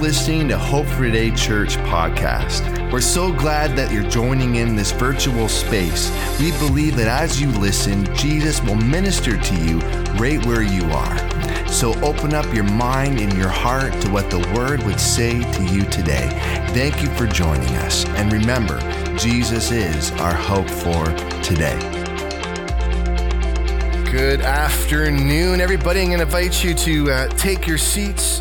listening 0.00 0.46
to 0.46 0.56
Hope 0.56 0.86
for 0.86 1.06
Today 1.06 1.32
Church 1.32 1.76
podcast. 1.78 2.92
We're 2.92 3.00
so 3.00 3.32
glad 3.32 3.74
that 3.76 3.92
you're 3.92 4.08
joining 4.08 4.54
in 4.56 4.76
this 4.76 4.92
virtual 4.92 5.48
space. 5.48 6.08
We 6.38 6.52
believe 6.52 6.94
that 6.96 7.08
as 7.08 7.40
you 7.40 7.48
listen, 7.48 8.04
Jesus 8.14 8.62
will 8.62 8.76
minister 8.76 9.36
to 9.36 9.54
you 9.56 9.80
right 10.20 10.44
where 10.46 10.62
you 10.62 10.84
are. 10.84 11.68
So 11.68 11.94
open 12.00 12.32
up 12.32 12.46
your 12.54 12.64
mind 12.64 13.18
and 13.18 13.32
your 13.36 13.48
heart 13.48 13.92
to 14.02 14.10
what 14.10 14.30
the 14.30 14.38
Word 14.54 14.84
would 14.84 15.00
say 15.00 15.40
to 15.52 15.64
you 15.64 15.82
today. 15.86 16.28
Thank 16.68 17.02
you 17.02 17.08
for 17.16 17.26
joining 17.26 17.74
us. 17.78 18.04
And 18.10 18.32
remember, 18.32 18.78
Jesus 19.18 19.72
is 19.72 20.12
our 20.12 20.34
hope 20.34 20.70
for 20.70 21.06
today. 21.42 21.78
Good 24.12 24.42
afternoon, 24.42 25.60
everybody. 25.60 26.00
I'm 26.00 26.06
going 26.06 26.18
to 26.18 26.24
invite 26.24 26.62
you 26.62 26.72
to 26.72 27.10
uh, 27.10 27.28
take 27.30 27.66
your 27.66 27.78
seats. 27.78 28.40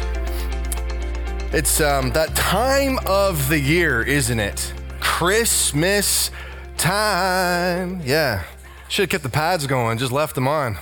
It's 1.57 1.81
um, 1.81 2.11
that 2.11 2.35
time 2.35 2.99
of 3.07 3.49
the 3.49 3.59
year, 3.59 4.03
isn't 4.03 4.39
it? 4.39 4.71
Christmas 4.99 6.29
time. 6.77 7.99
Yeah. 8.05 8.43
Should 8.89 9.02
have 9.05 9.09
kept 9.09 9.23
the 9.23 9.31
pads 9.31 9.65
going, 9.65 9.98
just 9.98 10.12
left 10.12 10.35
them 10.35 10.48
on. 10.48 10.77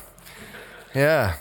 Yeah. 0.93 1.37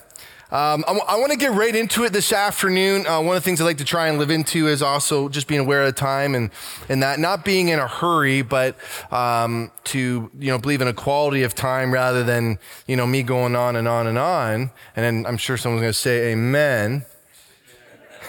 Um, 0.52 0.84
I, 0.86 0.94
w- 0.94 1.04
I 1.08 1.18
want 1.18 1.32
to 1.32 1.36
get 1.36 1.50
right 1.50 1.74
into 1.74 2.04
it 2.04 2.12
this 2.12 2.32
afternoon. 2.32 3.08
Uh, 3.08 3.20
one 3.22 3.36
of 3.36 3.42
the 3.42 3.44
things 3.44 3.60
I 3.60 3.64
like 3.64 3.78
to 3.78 3.84
try 3.84 4.06
and 4.06 4.18
live 4.20 4.30
into 4.30 4.68
is 4.68 4.82
also 4.82 5.28
just 5.28 5.48
being 5.48 5.62
aware 5.62 5.82
of 5.82 5.92
the 5.92 6.00
time 6.00 6.36
and, 6.36 6.50
and 6.88 7.02
that 7.02 7.18
not 7.18 7.44
being 7.44 7.70
in 7.70 7.80
a 7.80 7.88
hurry, 7.88 8.42
but 8.42 8.76
um, 9.10 9.72
to 9.86 10.30
you 10.38 10.52
know 10.52 10.58
believe 10.58 10.80
in 10.80 10.86
a 10.86 10.94
quality 10.94 11.42
of 11.42 11.56
time 11.56 11.92
rather 11.92 12.22
than 12.22 12.60
you 12.86 12.94
know 12.94 13.04
me 13.04 13.24
going 13.24 13.56
on 13.56 13.74
and 13.74 13.88
on 13.88 14.06
and 14.06 14.16
on. 14.16 14.70
And 14.94 15.04
then 15.04 15.26
I'm 15.26 15.38
sure 15.38 15.56
someone's 15.56 15.80
going 15.80 15.92
to 15.92 15.98
say 15.98 16.30
Amen. 16.30 17.04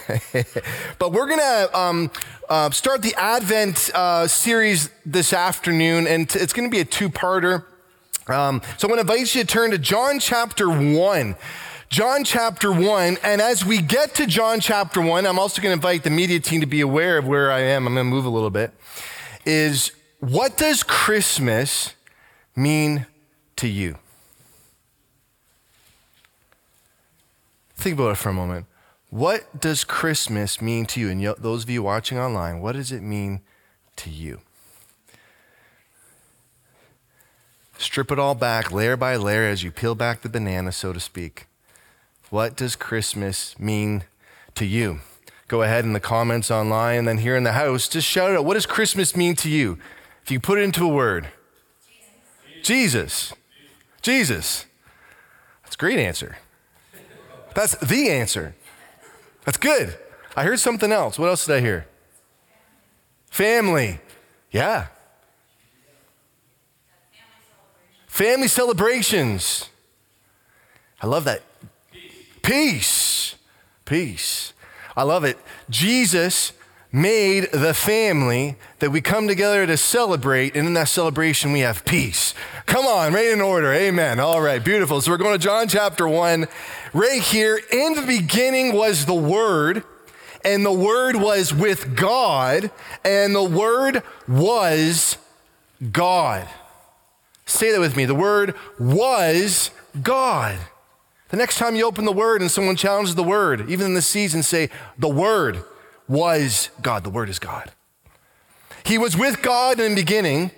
but 0.99 1.11
we're 1.11 1.27
going 1.27 1.39
to 1.39 1.69
um, 1.77 2.11
uh, 2.49 2.69
start 2.69 3.01
the 3.01 3.15
Advent 3.15 3.89
uh, 3.93 4.27
series 4.27 4.89
this 5.05 5.33
afternoon, 5.33 6.07
and 6.07 6.29
t- 6.29 6.39
it's 6.39 6.53
going 6.53 6.69
to 6.69 6.71
be 6.71 6.79
a 6.79 6.85
two 6.85 7.09
parter. 7.09 7.65
Um, 8.27 8.61
so 8.77 8.87
I'm 8.87 8.93
going 8.93 9.05
to 9.05 9.11
invite 9.13 9.35
you 9.35 9.41
to 9.41 9.47
turn 9.47 9.71
to 9.71 9.77
John 9.77 10.19
chapter 10.19 10.69
1. 10.69 11.35
John 11.89 12.23
chapter 12.23 12.71
1, 12.71 13.17
and 13.23 13.41
as 13.41 13.63
we 13.63 13.81
get 13.81 14.15
to 14.15 14.25
John 14.25 14.59
chapter 14.59 14.99
1, 15.01 15.25
I'm 15.25 15.39
also 15.39 15.61
going 15.61 15.71
to 15.71 15.77
invite 15.77 16.03
the 16.03 16.09
media 16.09 16.39
team 16.39 16.61
to 16.61 16.67
be 16.67 16.81
aware 16.81 17.17
of 17.17 17.27
where 17.27 17.51
I 17.51 17.61
am. 17.61 17.87
I'm 17.87 17.93
going 17.93 18.05
to 18.05 18.09
move 18.09 18.25
a 18.25 18.29
little 18.29 18.49
bit. 18.49 18.71
Is 19.45 19.91
what 20.19 20.57
does 20.57 20.83
Christmas 20.83 21.93
mean 22.55 23.05
to 23.57 23.67
you? 23.67 23.97
Think 27.75 27.99
about 27.99 28.11
it 28.11 28.17
for 28.17 28.29
a 28.29 28.33
moment. 28.33 28.65
What 29.15 29.61
does 29.61 29.85
Christmas 29.85 30.61
mean 30.61 30.85
to 30.87 30.99
you? 30.99 31.09
And 31.09 31.23
those 31.37 31.63
of 31.63 31.69
you 31.69 31.81
watching 31.81 32.19
online, 32.19 32.59
what 32.59 32.73
does 32.73 32.91
it 32.91 33.01
mean 33.01 33.39
to 33.95 34.09
you? 34.09 34.41
Strip 37.77 38.11
it 38.11 38.19
all 38.19 38.35
back, 38.35 38.73
layer 38.73 38.97
by 38.97 39.15
layer, 39.15 39.47
as 39.47 39.63
you 39.63 39.71
peel 39.71 39.95
back 39.95 40.21
the 40.21 40.27
banana, 40.27 40.73
so 40.73 40.91
to 40.91 40.99
speak. 40.99 41.47
What 42.29 42.57
does 42.57 42.75
Christmas 42.75 43.57
mean 43.57 44.03
to 44.53 44.65
you? 44.65 44.99
Go 45.47 45.61
ahead 45.61 45.85
in 45.85 45.93
the 45.93 46.01
comments 46.01 46.51
online 46.51 46.99
and 46.99 47.07
then 47.07 47.19
here 47.19 47.37
in 47.37 47.45
the 47.45 47.53
house, 47.53 47.87
just 47.87 48.05
shout 48.05 48.31
out 48.31 48.43
what 48.43 48.55
does 48.55 48.65
Christmas 48.65 49.15
mean 49.15 49.37
to 49.37 49.49
you? 49.49 49.79
If 50.23 50.31
you 50.31 50.41
put 50.41 50.57
it 50.57 50.63
into 50.63 50.83
a 50.83 50.89
word, 50.89 51.29
Jesus. 52.61 53.31
Jesus. 53.31 53.33
Jesus. 54.01 54.65
That's 55.63 55.75
a 55.75 55.79
great 55.79 55.99
answer. 55.99 56.35
That's 57.53 57.75
the 57.75 58.09
answer. 58.09 58.55
That's 59.45 59.57
good. 59.57 59.97
I 60.35 60.43
heard 60.43 60.59
something 60.59 60.91
else. 60.91 61.17
What 61.17 61.29
else 61.29 61.45
did 61.45 61.55
I 61.55 61.61
hear? 61.61 61.87
Family. 63.29 63.99
Yeah. 64.51 64.87
Family 68.07 68.47
celebrations. 68.47 69.69
I 71.01 71.07
love 71.07 71.25
that. 71.25 71.41
Peace. 72.41 73.35
Peace. 73.85 74.53
I 74.95 75.03
love 75.03 75.23
it. 75.23 75.37
Jesus 75.69 76.53
made 76.91 77.51
the 77.51 77.73
family 77.73 78.55
that 78.79 78.89
we 78.89 79.01
come 79.01 79.27
together 79.27 79.67
to 79.67 79.75
celebrate, 79.75 80.55
and 80.55 80.65
in 80.65 80.73
that 80.75 80.87
celebration, 80.87 81.51
we 81.51 81.59
have 81.59 81.83
peace. 81.83 82.33
Come 82.65 82.85
on, 82.85 83.11
right 83.11 83.27
in 83.27 83.41
order. 83.41 83.73
Amen. 83.73 84.17
All 84.21 84.41
right, 84.41 84.63
beautiful. 84.63 85.01
So 85.01 85.11
we're 85.11 85.17
going 85.17 85.37
to 85.37 85.43
John 85.43 85.67
chapter 85.67 86.07
1. 86.07 86.47
Right 86.95 87.21
here, 87.21 87.59
in 87.73 87.95
the 87.95 88.03
beginning 88.03 88.73
was 88.73 89.05
the 89.05 89.13
Word, 89.13 89.83
and 90.45 90.65
the 90.65 90.71
Word 90.71 91.17
was 91.17 91.53
with 91.53 91.93
God, 91.93 92.71
and 93.03 93.35
the 93.35 93.43
Word 93.43 94.01
was 94.29 95.17
God. 95.91 96.47
Say 97.45 97.73
that 97.73 97.81
with 97.81 97.97
me. 97.97 98.05
The 98.05 98.15
Word 98.15 98.55
was 98.79 99.71
God. 100.01 100.57
The 101.27 101.35
next 101.35 101.57
time 101.57 101.75
you 101.75 101.85
open 101.85 102.05
the 102.05 102.13
Word 102.13 102.39
and 102.39 102.49
someone 102.49 102.77
challenges 102.77 103.15
the 103.15 103.23
Word, 103.23 103.69
even 103.69 103.87
in 103.87 103.93
this 103.93 104.07
season, 104.07 104.41
say, 104.41 104.69
The 104.97 105.09
Word 105.09 105.65
was 106.07 106.69
God. 106.81 107.03
The 107.03 107.09
Word 107.09 107.27
is 107.27 107.39
God. 107.39 107.73
He 108.85 108.97
was 108.97 109.17
with 109.17 109.41
God 109.41 109.81
in 109.81 109.95
the 109.95 110.01
beginning. 110.01 110.51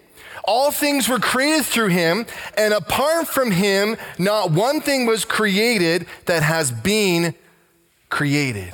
All 0.48 0.72
things 0.72 1.10
were 1.10 1.20
created 1.20 1.66
through 1.66 1.90
him, 1.90 2.26
and 2.58 2.74
apart 2.74 3.28
from 3.28 3.52
him, 3.52 3.98
not 4.18 4.50
one 4.50 4.80
thing 4.80 5.06
was 5.06 5.26
created 5.26 6.08
that 6.26 6.42
has 6.42 6.72
been 6.72 7.36
created. 8.10 8.74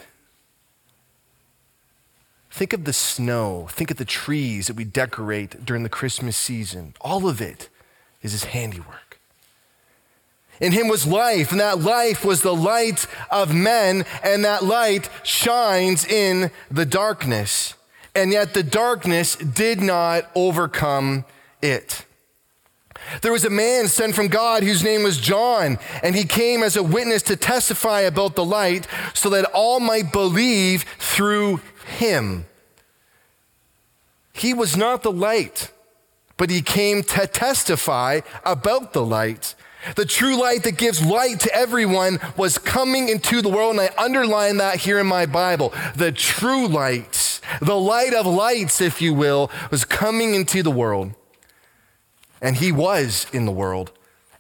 Think 2.52 2.74
of 2.74 2.86
the 2.86 2.94
snow, 2.94 3.68
think 3.72 3.90
of 3.90 3.98
the 3.98 4.06
trees 4.06 4.68
that 4.68 4.76
we 4.76 4.84
decorate 4.84 5.66
during 5.66 5.82
the 5.82 5.90
Christmas 5.90 6.38
season. 6.38 6.94
All 7.02 7.28
of 7.28 7.42
it 7.42 7.70
is 8.22 8.34
his 8.34 8.44
handiwork. 8.44 9.20
In 10.62 10.72
him 10.72 10.88
was 10.88 11.08
life, 11.08 11.50
and 11.50 11.60
that 11.60 11.80
life 11.80 12.24
was 12.24 12.42
the 12.44 12.54
light 12.54 13.08
of 13.32 13.56
men, 13.56 14.06
and 14.24 14.46
that 14.46 14.64
light 14.64 15.10
shines 15.24 16.06
in 16.06 16.52
the 16.70 16.86
darkness. 16.86 17.74
And 18.14 18.32
yet 18.32 18.54
the 18.54 18.62
darkness 18.62 19.36
did 19.36 19.82
not 19.82 20.30
overcome 20.36 21.26
it. 21.64 22.06
There 23.22 23.32
was 23.32 23.46
a 23.46 23.50
man 23.50 23.88
sent 23.88 24.16
from 24.16 24.28
God 24.28 24.64
whose 24.64 24.84
name 24.84 25.04
was 25.04 25.20
John, 25.20 25.78
and 26.02 26.16
he 26.16 26.26
came 26.26 26.64
as 26.64 26.76
a 26.76 26.84
witness 26.84 27.24
to 27.24 27.36
testify 27.36 28.02
about 28.02 28.36
the 28.36 28.46
light 28.46 28.88
so 29.14 29.30
that 29.32 29.46
all 29.54 29.80
might 29.80 30.12
believe 30.12 30.84
through 31.00 31.62
him. 31.98 32.46
He 34.34 34.54
was 34.54 34.76
not 34.76 35.04
the 35.04 35.12
light, 35.12 35.72
but 36.38 36.50
he 36.50 36.62
came 36.62 37.04
to 37.04 37.28
testify 37.28 38.22
about 38.46 38.94
the 38.94 39.06
light. 39.06 39.54
The 39.96 40.06
true 40.06 40.40
light 40.40 40.64
that 40.64 40.78
gives 40.78 41.06
light 41.06 41.42
to 41.42 41.54
everyone 41.54 42.20
was 42.38 42.58
coming 42.58 43.10
into 43.10 43.42
the 43.42 43.50
world, 43.50 43.72
and 43.72 43.82
I 43.82 43.92
underline 43.98 44.58
that 44.58 44.78
here 44.78 44.98
in 44.98 45.08
my 45.08 45.26
Bible. 45.26 45.74
The 45.96 46.12
true 46.12 46.68
light, 46.68 47.42
the 47.62 47.78
light 47.78 48.14
of 48.14 48.26
lights, 48.26 48.80
if 48.80 49.02
you 49.02 49.14
will, 49.14 49.52
was 49.72 49.84
coming 49.84 50.36
into 50.36 50.64
the 50.64 50.72
world. 50.72 51.14
And 52.44 52.58
he 52.58 52.74
was 52.74 53.26
in 53.32 53.46
the 53.46 53.52
world, 53.54 53.94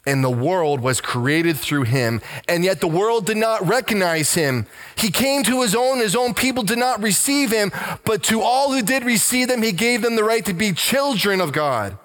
and 0.06 0.22
the 0.22 0.30
world 0.30 0.82
was 0.82 1.00
created 1.00 1.56
through 1.56 1.84
him, 1.84 2.22
and 2.50 2.66
yet 2.66 2.82
the 2.82 2.88
world 2.88 3.26
did 3.26 3.38
not 3.38 3.66
recognize 3.66 4.34
him. 4.34 4.68
He 4.98 5.10
came 5.10 5.42
to 5.44 5.62
his 5.62 5.74
own, 5.74 6.00
his 6.00 6.16
own 6.16 6.34
people 6.34 6.64
did 6.64 6.78
not 6.78 7.02
receive 7.02 7.50
him, 7.50 7.72
but 8.04 8.22
to 8.24 8.42
all 8.42 8.74
who 8.74 8.82
did 8.82 9.06
receive 9.06 9.50
him, 9.50 9.64
he 9.64 9.72
gave 9.72 10.02
them 10.02 10.18
the 10.18 10.24
right 10.26 10.44
to 10.44 10.54
be 10.54 10.74
children 10.74 11.40
of 11.40 11.54
God. 11.54 11.98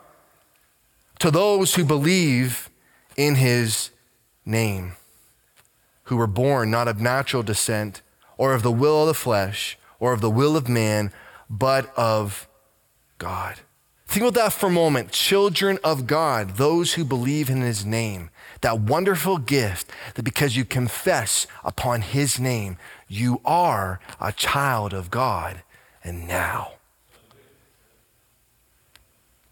To 1.19 1.33
those 1.33 1.75
who 1.75 1.85
believe 1.85 2.71
in 3.17 3.35
his 3.35 3.91
name, 4.47 4.93
who 6.05 6.17
were 6.17 6.29
born 6.29 6.71
not 6.71 6.87
of 6.87 7.01
natural 7.01 7.43
descent, 7.43 8.03
or 8.37 8.55
of 8.55 8.63
the 8.63 8.71
will 8.71 9.01
of 9.01 9.09
the 9.09 9.15
flesh, 9.15 9.77
or 9.99 10.13
of 10.13 10.21
the 10.21 10.31
will 10.31 10.57
of 10.57 10.69
man, 10.69 11.13
but 11.51 11.93
of 11.97 12.47
God. 13.19 13.57
Think 14.09 14.23
about 14.23 14.43
that 14.43 14.53
for 14.55 14.67
a 14.67 14.71
moment. 14.71 15.13
Children 15.13 15.79
of 15.85 16.07
God, 16.07 16.57
those 16.57 16.95
who 16.95 17.05
believe 17.05 17.51
in 17.51 17.61
his 17.61 17.85
name, 17.85 18.31
that 18.63 18.81
wonderful 18.81 19.37
gift 19.37 19.91
that 20.15 20.23
because 20.23 20.57
you 20.57 20.65
confess 20.65 21.47
upon 21.63 22.01
his 22.01 22.41
name, 22.41 22.79
you 23.07 23.43
are 23.45 24.01
a 24.19 24.33
child 24.33 24.95
of 24.95 25.11
God. 25.11 25.63
And 26.03 26.27
now, 26.27 26.73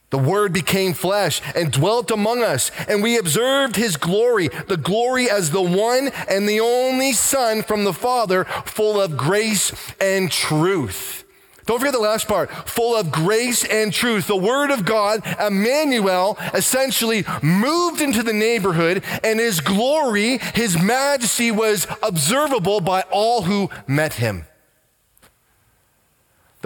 the 0.09 0.17
Word 0.19 0.55
became 0.55 0.95
flesh 0.95 1.43
and 1.55 1.71
dwelt 1.71 2.11
among 2.11 2.43
us, 2.43 2.71
and 2.89 3.03
we 3.03 3.19
observed 3.19 3.77
His 3.77 3.99
glory, 3.99 4.49
the 4.49 4.79
glory 4.79 5.29
as 5.29 5.51
the 5.51 5.61
one 5.61 6.09
and 6.29 6.49
the 6.49 6.61
only 6.61 7.13
Son 7.13 7.63
from 7.63 7.85
the 7.85 7.93
Father, 7.93 8.45
full 8.65 8.99
of 8.99 9.19
grace 9.19 9.73
and 10.01 10.31
truth. 10.31 11.26
Don't 11.67 11.81
forget 11.81 11.93
the 11.93 11.99
last 11.99 12.29
part 12.29 12.51
full 12.69 12.97
of 12.97 13.11
grace 13.11 13.65
and 13.65 13.93
truth. 13.93 14.29
The 14.29 14.37
Word 14.37 14.71
of 14.71 14.85
God, 14.85 15.23
Emmanuel, 15.41 16.39
essentially 16.55 17.25
moved 17.43 18.01
into 18.01 18.23
the 18.23 18.33
neighborhood, 18.33 19.03
and 19.25 19.41
His 19.41 19.61
glory, 19.61 20.39
His 20.55 20.81
majesty 20.81 21.51
was 21.51 21.87
observable 22.03 22.81
by 22.81 23.03
all 23.11 23.43
who 23.43 23.69
met 23.87 24.15
Him. 24.15 24.47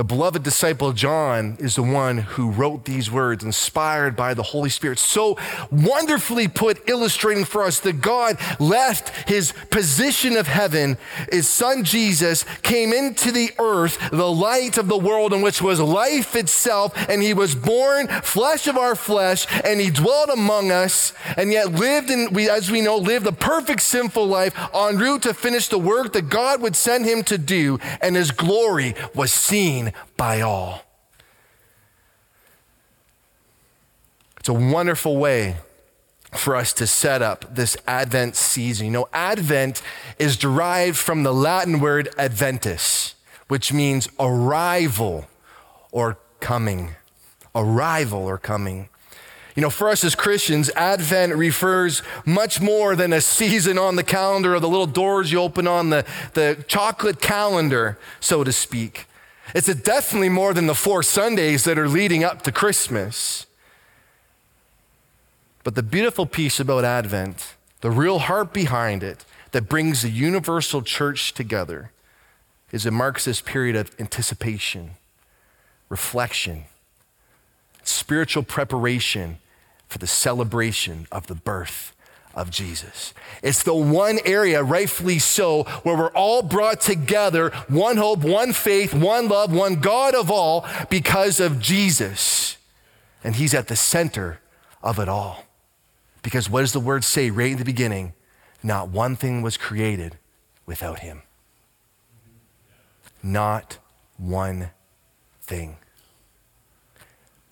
The 0.00 0.04
beloved 0.04 0.42
disciple 0.42 0.94
John 0.94 1.58
is 1.60 1.76
the 1.76 1.82
one 1.82 2.16
who 2.16 2.50
wrote 2.50 2.86
these 2.86 3.10
words, 3.10 3.44
inspired 3.44 4.16
by 4.16 4.32
the 4.32 4.42
Holy 4.42 4.70
Spirit. 4.70 4.98
So 4.98 5.36
wonderfully 5.70 6.48
put, 6.48 6.88
illustrating 6.88 7.44
for 7.44 7.64
us 7.64 7.80
that 7.80 8.00
God 8.00 8.38
left 8.58 9.28
his 9.28 9.52
position 9.68 10.38
of 10.38 10.46
heaven. 10.46 10.96
His 11.30 11.46
son 11.50 11.84
Jesus 11.84 12.46
came 12.62 12.94
into 12.94 13.30
the 13.30 13.50
earth, 13.58 13.98
the 14.10 14.32
light 14.32 14.78
of 14.78 14.88
the 14.88 14.96
world, 14.96 15.34
in 15.34 15.42
which 15.42 15.60
was 15.60 15.78
life 15.78 16.34
itself, 16.34 16.94
and 17.10 17.22
he 17.22 17.34
was 17.34 17.54
born, 17.54 18.08
flesh 18.08 18.66
of 18.66 18.78
our 18.78 18.94
flesh, 18.94 19.46
and 19.66 19.82
he 19.82 19.90
dwelt 19.90 20.30
among 20.30 20.70
us, 20.70 21.12
and 21.36 21.52
yet 21.52 21.72
lived, 21.72 22.08
and 22.08 22.34
we, 22.34 22.48
as 22.48 22.70
we 22.70 22.80
know, 22.80 22.96
lived 22.96 23.26
a 23.26 23.32
perfect 23.32 23.82
sinful 23.82 24.26
life 24.26 24.58
en 24.74 24.96
route 24.96 25.20
to 25.24 25.34
finish 25.34 25.68
the 25.68 25.78
work 25.78 26.14
that 26.14 26.30
God 26.30 26.62
would 26.62 26.74
send 26.74 27.04
him 27.04 27.22
to 27.24 27.36
do, 27.36 27.78
and 28.00 28.16
his 28.16 28.30
glory 28.30 28.94
was 29.14 29.30
seen 29.30 29.89
by 30.16 30.40
all. 30.40 30.84
It's 34.38 34.48
a 34.48 34.54
wonderful 34.54 35.16
way 35.18 35.56
for 36.32 36.56
us 36.56 36.72
to 36.74 36.86
set 36.86 37.22
up 37.22 37.54
this 37.54 37.76
Advent 37.86 38.36
season. 38.36 38.86
You 38.86 38.92
know, 38.92 39.08
Advent 39.12 39.82
is 40.18 40.36
derived 40.36 40.96
from 40.96 41.24
the 41.24 41.34
Latin 41.34 41.80
word 41.80 42.08
adventus, 42.16 43.14
which 43.48 43.72
means 43.72 44.08
arrival 44.18 45.26
or 45.90 46.18
coming. 46.40 46.94
Arrival 47.54 48.24
or 48.24 48.38
coming. 48.38 48.88
You 49.56 49.62
know, 49.62 49.70
for 49.70 49.88
us 49.88 50.04
as 50.04 50.14
Christians, 50.14 50.70
Advent 50.70 51.34
refers 51.34 52.02
much 52.24 52.60
more 52.60 52.94
than 52.94 53.12
a 53.12 53.20
season 53.20 53.76
on 53.76 53.96
the 53.96 54.04
calendar 54.04 54.54
or 54.54 54.60
the 54.60 54.68
little 54.68 54.86
doors 54.86 55.32
you 55.32 55.40
open 55.40 55.66
on 55.66 55.90
the, 55.90 56.06
the 56.34 56.64
chocolate 56.68 57.20
calendar, 57.20 57.98
so 58.20 58.44
to 58.44 58.52
speak. 58.52 59.06
It's 59.54 59.72
definitely 59.74 60.28
more 60.28 60.54
than 60.54 60.66
the 60.66 60.74
four 60.74 61.02
Sundays 61.02 61.64
that 61.64 61.78
are 61.78 61.88
leading 61.88 62.24
up 62.24 62.42
to 62.42 62.52
Christmas. 62.52 63.46
But 65.64 65.74
the 65.74 65.82
beautiful 65.82 66.26
piece 66.26 66.60
about 66.60 66.84
Advent, 66.84 67.54
the 67.80 67.90
real 67.90 68.20
heart 68.20 68.52
behind 68.52 69.02
it 69.02 69.24
that 69.52 69.68
brings 69.68 70.02
the 70.02 70.10
universal 70.10 70.82
church 70.82 71.34
together, 71.34 71.90
is 72.72 72.86
it 72.86 72.92
marks 72.92 73.24
this 73.24 73.40
period 73.40 73.76
of 73.76 73.94
anticipation, 73.98 74.92
reflection, 75.88 76.64
spiritual 77.82 78.42
preparation 78.42 79.38
for 79.88 79.98
the 79.98 80.06
celebration 80.06 81.08
of 81.10 81.26
the 81.26 81.34
birth 81.34 81.92
of 82.34 82.50
Jesus. 82.50 83.12
It's 83.42 83.62
the 83.62 83.74
one 83.74 84.18
area, 84.24 84.62
rightfully 84.62 85.18
so, 85.18 85.64
where 85.82 85.96
we're 85.96 86.12
all 86.12 86.42
brought 86.42 86.80
together 86.80 87.50
one 87.68 87.96
hope, 87.96 88.20
one 88.20 88.52
faith, 88.52 88.94
one 88.94 89.28
love, 89.28 89.52
one 89.52 89.76
God 89.76 90.14
of 90.14 90.30
all 90.30 90.66
because 90.88 91.40
of 91.40 91.60
Jesus. 91.60 92.56
And 93.24 93.36
He's 93.36 93.54
at 93.54 93.68
the 93.68 93.76
center 93.76 94.40
of 94.82 94.98
it 94.98 95.08
all. 95.08 95.44
Because 96.22 96.48
what 96.48 96.60
does 96.60 96.72
the 96.72 96.80
word 96.80 97.04
say 97.04 97.30
right 97.30 97.52
in 97.52 97.58
the 97.58 97.64
beginning? 97.64 98.12
Not 98.62 98.88
one 98.88 99.16
thing 99.16 99.42
was 99.42 99.56
created 99.56 100.18
without 100.66 101.00
Him. 101.00 101.22
Not 103.22 103.78
one 104.16 104.70
thing 105.42 105.76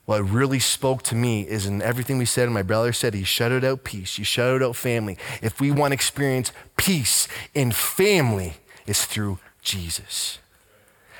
what 0.08 0.22
really 0.22 0.58
spoke 0.58 1.02
to 1.02 1.14
me 1.14 1.43
is 1.43 1.66
in 1.66 1.82
everything 1.82 2.16
we 2.16 2.25
said, 2.25 2.44
and 2.44 2.55
my 2.55 2.62
brother 2.62 2.94
said, 2.94 3.12
he 3.12 3.25
shouted 3.25 3.62
out 3.62 3.84
peace, 3.84 4.16
he 4.16 4.25
shouted 4.25 4.64
out 4.64 4.75
family. 4.75 5.19
If 5.43 5.60
we 5.60 5.70
want 5.70 5.90
to 5.90 5.96
experience 5.96 6.50
peace 6.78 7.28
in 7.52 7.72
family, 7.72 8.55
it's 8.87 9.05
through 9.05 9.38
Jesus. 9.60 10.38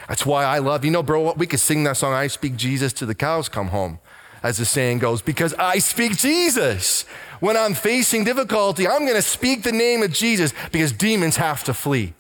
That's 0.09 0.25
why 0.25 0.45
I 0.45 0.61
love, 0.61 0.87
you 0.87 0.91
know, 0.91 1.03
bro, 1.03 1.35
we 1.35 1.47
could 1.47 1.61
sing 1.61 1.85
that 1.85 1.99
song, 1.99 2.15
I 2.15 2.29
speak 2.29 2.57
Jesus 2.57 2.95
to 2.95 3.05
the 3.05 3.15
cows 3.15 3.51
come 3.51 3.69
home, 3.69 3.99
as 4.43 4.57
the 4.57 4.65
saying 4.65 5.01
goes, 5.01 5.21
because 5.21 5.53
I 5.59 5.81
speak 5.81 6.17
Jesus. 6.17 7.03
When 7.41 7.59
I'm 7.59 7.75
facing 7.75 8.25
difficulty, 8.25 8.89
I'm 8.89 9.03
going 9.03 9.17
to 9.17 9.21
speak 9.21 9.65
the 9.65 9.71
name 9.71 10.03
of 10.03 10.15
Jesus 10.15 10.55
because 10.73 10.93
demons 10.93 11.37
have 11.37 11.63
to 11.65 11.75
flee. 11.75 12.15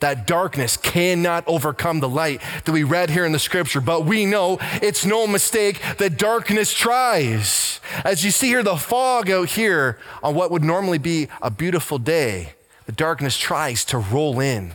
That 0.00 0.26
darkness 0.26 0.76
cannot 0.76 1.44
overcome 1.46 2.00
the 2.00 2.08
light 2.08 2.42
that 2.64 2.72
we 2.72 2.84
read 2.84 3.10
here 3.10 3.24
in 3.24 3.32
the 3.32 3.38
scripture, 3.38 3.80
but 3.80 4.04
we 4.04 4.26
know 4.26 4.58
it's 4.82 5.06
no 5.06 5.26
mistake 5.26 5.80
that 5.98 6.18
darkness 6.18 6.72
tries. 6.72 7.80
As 8.04 8.24
you 8.24 8.30
see 8.30 8.48
here, 8.48 8.62
the 8.62 8.76
fog 8.76 9.30
out 9.30 9.50
here 9.50 9.98
on 10.22 10.34
what 10.34 10.50
would 10.50 10.64
normally 10.64 10.98
be 10.98 11.28
a 11.40 11.50
beautiful 11.50 11.98
day, 11.98 12.52
the 12.84 12.92
darkness 12.92 13.38
tries 13.38 13.84
to 13.86 13.98
roll 13.98 14.38
in. 14.40 14.72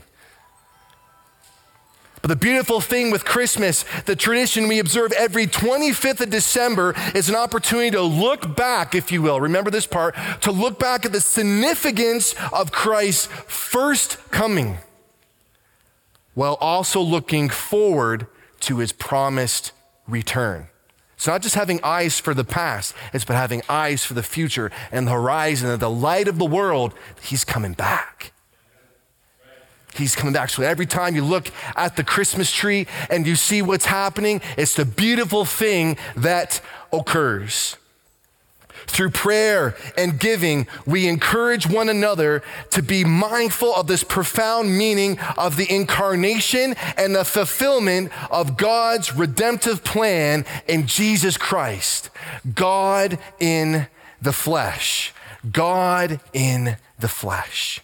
But 2.22 2.28
the 2.28 2.36
beautiful 2.36 2.82
thing 2.82 3.10
with 3.10 3.26
Christmas, 3.26 3.84
the 4.06 4.16
tradition 4.16 4.68
we 4.68 4.78
observe 4.78 5.12
every 5.14 5.48
25th 5.48 6.22
of 6.22 6.30
December, 6.30 6.94
is 7.16 7.30
an 7.30 7.36
opportunity 7.36 7.90
to 7.92 8.02
look 8.02 8.56
back, 8.56 8.94
if 8.94 9.12
you 9.12 9.24
will. 9.24 9.42
Remember 9.42 9.72
this 9.72 9.88
part 9.88 10.16
to 10.42 10.52
look 10.52 10.78
back 10.78 11.04
at 11.04 11.14
the 11.14 11.22
significance 11.22 12.36
of 12.54 12.72
Christ's 12.72 13.26
first 13.48 14.18
coming 14.30 14.78
while 16.34 16.56
also 16.62 17.02
looking 17.02 17.50
forward 17.50 18.28
to 18.62 18.78
his 18.78 18.92
promised 18.92 19.72
return. 20.08 20.68
It's 21.16 21.28
not 21.28 21.42
just 21.42 21.56
having 21.56 21.80
eyes 21.84 22.20
for 22.20 22.34
the 22.34 22.44
past, 22.44 22.96
it's 23.14 23.26
but 23.26 23.36
having 23.36 23.62
eyes 23.70 24.04
for 24.04 24.16
the 24.16 24.24
future 24.24 24.72
and 24.92 25.06
the 25.06 25.12
horizon 25.12 25.70
and 25.70 25.80
the 25.80 25.90
light 25.90 26.28
of 26.28 26.40
the 26.40 26.46
world. 26.46 26.96
He's 27.22 27.44
coming 27.44 27.74
back. 27.74 28.34
He's 29.94 30.16
coming 30.16 30.34
back. 30.34 30.50
So 30.50 30.64
every 30.64 30.86
time 30.86 31.16
you 31.16 31.24
look 31.24 31.50
at 31.76 31.96
the 31.96 32.04
Christmas 32.04 32.52
tree 32.52 32.88
and 33.10 33.28
you 33.28 33.36
see 33.36 33.62
what's 33.62 33.86
happening, 33.86 34.42
it's 34.58 34.74
the 34.74 34.86
beautiful 34.86 35.46
thing 35.46 35.98
that 36.16 36.62
occurs. 36.94 37.78
Through 38.88 39.12
prayer 39.12 39.76
and 39.98 40.20
giving, 40.20 40.68
we 40.86 41.08
encourage 41.08 41.68
one 41.68 41.90
another 41.90 42.44
to 42.72 42.82
be 42.82 43.04
mindful 43.04 43.74
of 43.76 43.88
this 43.88 44.04
profound 44.04 44.78
meaning 44.78 45.20
of 45.38 45.56
the 45.56 45.72
incarnation 45.74 46.76
and 46.98 47.16
the 47.16 47.26
fulfillment 47.26 48.12
of 48.30 48.58
God's 48.58 49.16
redemptive 49.16 49.84
plan 49.84 50.46
in 50.68 50.88
Jesus 50.88 51.38
Christ. 51.38 52.10
God 52.54 53.20
in 53.40 53.88
the 54.22 54.34
flesh. 54.34 55.14
God 55.50 56.20
in 56.34 56.78
the 57.00 57.08
flesh. 57.08 57.82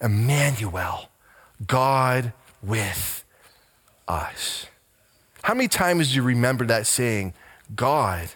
Emmanuel, 0.00 1.08
God 1.66 2.32
with 2.62 3.24
us. 4.06 4.66
How 5.42 5.54
many 5.54 5.68
times 5.68 6.10
do 6.10 6.16
you 6.16 6.22
remember 6.22 6.66
that 6.66 6.86
saying, 6.86 7.34
God 7.74 8.28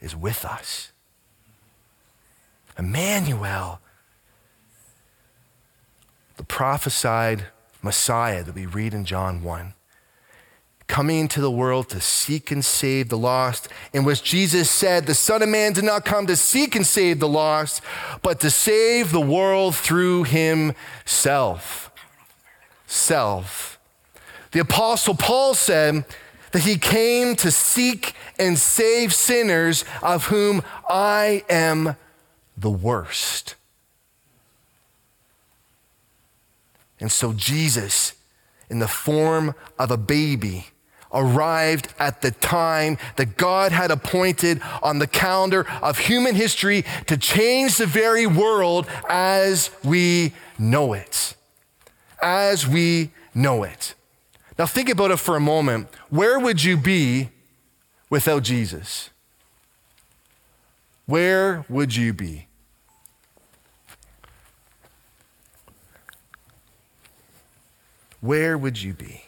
is 0.00 0.14
with 0.14 0.44
us. 0.44 0.92
Emmanuel, 2.78 3.80
the 6.36 6.44
prophesied 6.44 7.46
Messiah 7.82 8.44
that 8.44 8.54
we 8.54 8.66
read 8.66 8.94
in 8.94 9.04
John 9.04 9.42
1, 9.42 9.74
coming 10.86 11.18
into 11.18 11.40
the 11.40 11.50
world 11.50 11.88
to 11.90 12.00
seek 12.00 12.50
and 12.50 12.64
save 12.64 13.08
the 13.08 13.18
lost, 13.18 13.68
in 13.92 14.04
which 14.04 14.22
Jesus 14.22 14.70
said, 14.70 15.06
The 15.06 15.14
Son 15.14 15.42
of 15.42 15.48
Man 15.48 15.72
did 15.72 15.84
not 15.84 16.04
come 16.04 16.26
to 16.26 16.36
seek 16.36 16.74
and 16.76 16.86
save 16.86 17.20
the 17.20 17.28
lost, 17.28 17.82
but 18.22 18.40
to 18.40 18.50
save 18.50 19.10
the 19.10 19.20
world 19.20 19.74
through 19.74 20.24
himself. 20.24 21.90
Self. 22.86 23.78
The 24.52 24.60
Apostle 24.60 25.14
Paul 25.14 25.54
said, 25.54 26.04
that 26.52 26.62
he 26.62 26.76
came 26.76 27.36
to 27.36 27.50
seek 27.50 28.14
and 28.38 28.58
save 28.58 29.12
sinners, 29.12 29.84
of 30.02 30.26
whom 30.26 30.62
I 30.88 31.44
am 31.48 31.96
the 32.56 32.70
worst. 32.70 33.54
And 37.00 37.12
so 37.12 37.32
Jesus, 37.32 38.14
in 38.68 38.78
the 38.78 38.88
form 38.88 39.54
of 39.78 39.90
a 39.90 39.96
baby, 39.96 40.66
arrived 41.12 41.88
at 41.98 42.20
the 42.20 42.30
time 42.30 42.98
that 43.16 43.36
God 43.36 43.72
had 43.72 43.90
appointed 43.90 44.60
on 44.82 44.98
the 44.98 45.06
calendar 45.06 45.66
of 45.80 45.98
human 45.98 46.34
history 46.34 46.84
to 47.06 47.16
change 47.16 47.78
the 47.78 47.86
very 47.86 48.26
world 48.26 48.86
as 49.08 49.70
we 49.84 50.34
know 50.58 50.92
it. 50.92 51.34
As 52.20 52.66
we 52.66 53.10
know 53.34 53.62
it. 53.62 53.94
Now, 54.58 54.66
think 54.66 54.88
about 54.88 55.12
it 55.12 55.18
for 55.18 55.36
a 55.36 55.40
moment. 55.40 55.88
Where 56.10 56.38
would 56.38 56.64
you 56.64 56.76
be 56.76 57.30
without 58.10 58.42
Jesus? 58.42 59.10
Where 61.06 61.64
would 61.68 61.94
you 61.94 62.12
be? 62.12 62.48
Where 68.20 68.58
would 68.58 68.82
you 68.82 68.94
be? 68.94 69.24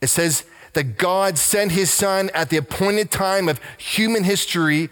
It 0.00 0.06
says 0.06 0.44
that 0.74 0.96
God 0.96 1.36
sent 1.36 1.72
his 1.72 1.92
son 1.92 2.30
at 2.32 2.48
the 2.48 2.56
appointed 2.56 3.10
time 3.10 3.48
of 3.48 3.60
human 3.76 4.22
history 4.22 4.88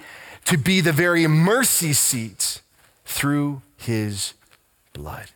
to 0.46 0.58
be 0.58 0.80
the 0.80 0.92
very 0.92 1.26
mercy 1.28 1.92
seat 1.92 2.60
through 3.04 3.62
his 3.76 4.34
blood. 4.92 5.30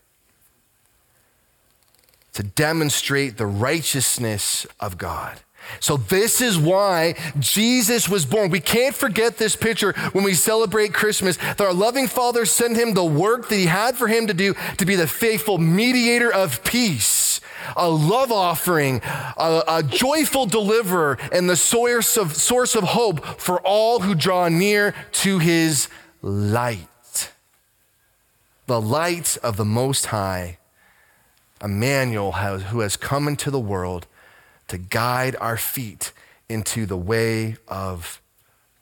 To 2.34 2.42
demonstrate 2.42 3.36
the 3.36 3.46
righteousness 3.46 4.66
of 4.80 4.98
God. 4.98 5.40
So, 5.80 5.96
this 5.96 6.40
is 6.40 6.58
why 6.58 7.14
Jesus 7.38 8.08
was 8.08 8.26
born. 8.26 8.50
We 8.50 8.60
can't 8.60 8.94
forget 8.94 9.38
this 9.38 9.56
picture 9.56 9.92
when 10.12 10.24
we 10.24 10.34
celebrate 10.34 10.92
Christmas 10.92 11.36
that 11.36 11.60
our 11.60 11.72
loving 11.72 12.08
Father 12.08 12.44
sent 12.44 12.76
him 12.76 12.94
the 12.94 13.04
work 13.04 13.48
that 13.48 13.56
he 13.56 13.66
had 13.66 13.96
for 13.96 14.08
him 14.08 14.26
to 14.26 14.34
do 14.34 14.54
to 14.78 14.84
be 14.84 14.96
the 14.96 15.06
faithful 15.06 15.58
mediator 15.58 16.32
of 16.32 16.64
peace, 16.64 17.40
a 17.76 17.88
love 17.88 18.32
offering, 18.32 19.00
a, 19.04 19.62
a 19.68 19.82
joyful 19.82 20.46
deliverer, 20.46 21.18
and 21.30 21.48
the 21.48 21.56
source 21.56 22.16
of, 22.16 22.36
source 22.36 22.74
of 22.74 22.84
hope 22.84 23.24
for 23.40 23.60
all 23.60 24.00
who 24.00 24.14
draw 24.14 24.48
near 24.48 24.94
to 25.12 25.38
his 25.38 25.88
light. 26.22 27.32
The 28.66 28.80
light 28.80 29.36
of 29.42 29.56
the 29.56 29.64
Most 29.64 30.06
High, 30.06 30.58
Emmanuel, 31.62 32.32
who 32.32 32.80
has 32.80 32.96
come 32.96 33.28
into 33.28 33.50
the 33.50 33.60
world 33.60 34.06
to 34.68 34.78
guide 34.78 35.36
our 35.40 35.56
feet 35.56 36.12
into 36.48 36.86
the 36.86 36.96
way 36.96 37.56
of 37.68 38.20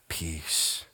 peace. 0.09 0.85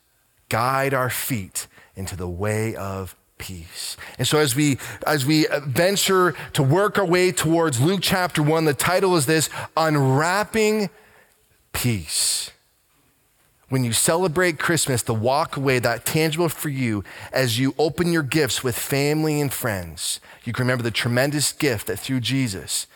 Guide 0.49 0.93
our 0.93 1.09
feet 1.09 1.67
into 1.95 2.15
the 2.15 2.27
way 2.27 2.75
of 2.75 3.15
peace. 3.37 3.97
And 4.17 4.27
so 4.27 4.39
as 4.39 4.55
we 4.55 4.77
as 5.05 5.25
we 5.25 5.47
venture 5.63 6.35
to 6.53 6.63
work 6.63 6.97
our 6.97 7.05
way 7.05 7.31
towards 7.31 7.79
Luke 7.79 7.99
chapter 8.01 8.41
1, 8.41 8.65
the 8.65 8.73
title 8.73 9.15
is 9.15 9.25
this 9.25 9.49
unwrapping 9.75 10.89
peace. 11.73 12.51
When 13.69 13.83
you 13.83 13.91
celebrate 13.91 14.59
Christmas, 14.59 15.01
the 15.01 15.13
walk 15.13 15.57
away 15.57 15.79
that 15.79 16.05
tangible 16.05 16.47
for 16.47 16.69
you 16.69 17.03
as 17.33 17.59
you 17.59 17.75
open 17.77 18.13
your 18.13 18.23
gifts 18.23 18.63
with 18.63 18.77
family 18.77 19.41
and 19.41 19.51
friends, 19.51 20.21
you 20.45 20.53
can 20.53 20.63
remember 20.63 20.83
the 20.83 20.91
tremendous 20.91 21.51
gift 21.51 21.87
that 21.87 21.99
through 21.99 22.21
Jesus, 22.21 22.87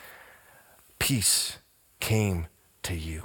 peace 0.98 1.58
came 2.00 2.46
to 2.84 2.94
you. 2.94 3.24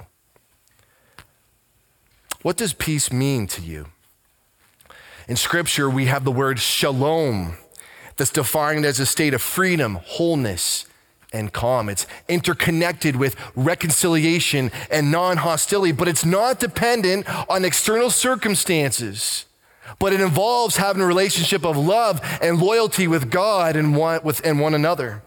What 2.42 2.58
does 2.58 2.74
peace 2.74 3.10
mean 3.10 3.46
to 3.48 3.62
you? 3.62 3.86
In 5.26 5.36
Scripture, 5.36 5.88
we 5.88 6.06
have 6.06 6.24
the 6.24 6.30
word 6.30 6.58
shalom 6.58 7.56
that's 8.16 8.30
defined 8.30 8.84
as 8.84 9.00
a 9.00 9.06
state 9.06 9.32
of 9.32 9.40
freedom, 9.40 9.98
wholeness, 10.04 10.86
and 11.32 11.52
calm. 11.52 11.88
It's 11.88 12.06
interconnected 12.28 13.16
with 13.16 13.36
reconciliation 13.54 14.70
and 14.90 15.10
non 15.10 15.38
hostility, 15.38 15.92
but 15.92 16.08
it's 16.08 16.24
not 16.24 16.60
dependent 16.60 17.26
on 17.48 17.64
external 17.64 18.10
circumstances. 18.10 19.44
But 19.98 20.12
it 20.12 20.20
involves 20.20 20.76
having 20.76 21.02
a 21.02 21.06
relationship 21.06 21.64
of 21.64 21.76
love 21.76 22.20
and 22.42 22.58
loyalty 22.58 23.08
with 23.08 23.30
God 23.30 23.74
and 23.74 23.96
one, 23.96 24.20
with, 24.22 24.44
and 24.44 24.60
one 24.60 24.74
another. 24.74 25.22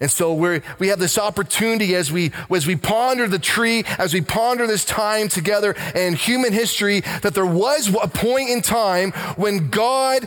And 0.00 0.10
so 0.10 0.32
we 0.32 0.62
we 0.78 0.88
have 0.88 0.98
this 0.98 1.18
opportunity 1.18 1.94
as 1.94 2.10
we, 2.10 2.32
as 2.50 2.66
we 2.66 2.74
ponder 2.74 3.28
the 3.28 3.38
tree, 3.38 3.84
as 3.98 4.14
we 4.14 4.22
ponder 4.22 4.66
this 4.66 4.84
time 4.84 5.28
together 5.28 5.74
and 5.94 6.16
human 6.16 6.54
history, 6.54 7.00
that 7.20 7.34
there 7.34 7.44
was 7.44 7.94
a 8.02 8.08
point 8.08 8.48
in 8.48 8.62
time 8.62 9.12
when 9.36 9.68
God 9.68 10.26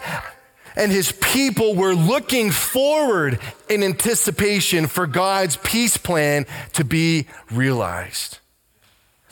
and 0.75 0.91
his 0.91 1.11
people 1.13 1.75
were 1.75 1.95
looking 1.95 2.51
forward 2.51 3.39
in 3.69 3.83
anticipation 3.83 4.87
for 4.87 5.07
God's 5.07 5.57
peace 5.57 5.97
plan 5.97 6.45
to 6.73 6.83
be 6.83 7.27
realized 7.51 8.39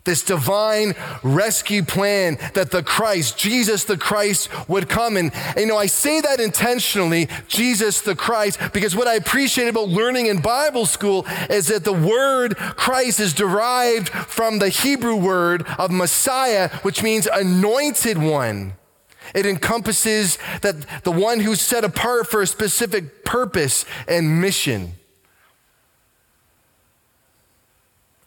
this 0.03 0.23
divine 0.23 0.95
rescue 1.23 1.83
plan 1.83 2.37
that 2.53 2.71
the 2.71 2.83
Christ, 2.83 3.37
Jesus 3.37 3.83
the 3.83 3.97
Christ, 3.97 4.49
would 4.67 4.89
come. 4.89 5.17
And, 5.17 5.31
you 5.55 5.65
know, 5.65 5.77
I 5.77 5.85
say 5.85 6.21
that 6.21 6.39
intentionally, 6.39 7.27
Jesus 7.47 8.01
the 8.01 8.15
Christ, 8.15 8.59
because 8.73 8.95
what 8.95 9.07
I 9.07 9.15
appreciate 9.15 9.67
about 9.67 9.89
learning 9.89 10.25
in 10.25 10.41
Bible 10.41 10.85
school 10.85 11.25
is 11.49 11.67
that 11.67 11.83
the 11.83 11.93
word 11.93 12.55
Christ 12.57 13.19
is 13.19 13.33
derived 13.33 14.09
from 14.09 14.59
the 14.59 14.69
Hebrew 14.69 15.15
word 15.15 15.65
of 15.77 15.91
Messiah, 15.91 16.69
which 16.81 17.03
means 17.03 17.27
anointed 17.31 18.17
one. 18.17 18.73
It 19.33 19.45
encompasses 19.45 20.37
that 20.61 21.03
the 21.03 21.11
one 21.11 21.39
who's 21.39 21.61
set 21.61 21.83
apart 21.83 22.27
for 22.27 22.41
a 22.41 22.47
specific 22.47 23.23
purpose 23.23 23.85
and 24.07 24.41
mission. 24.41 24.93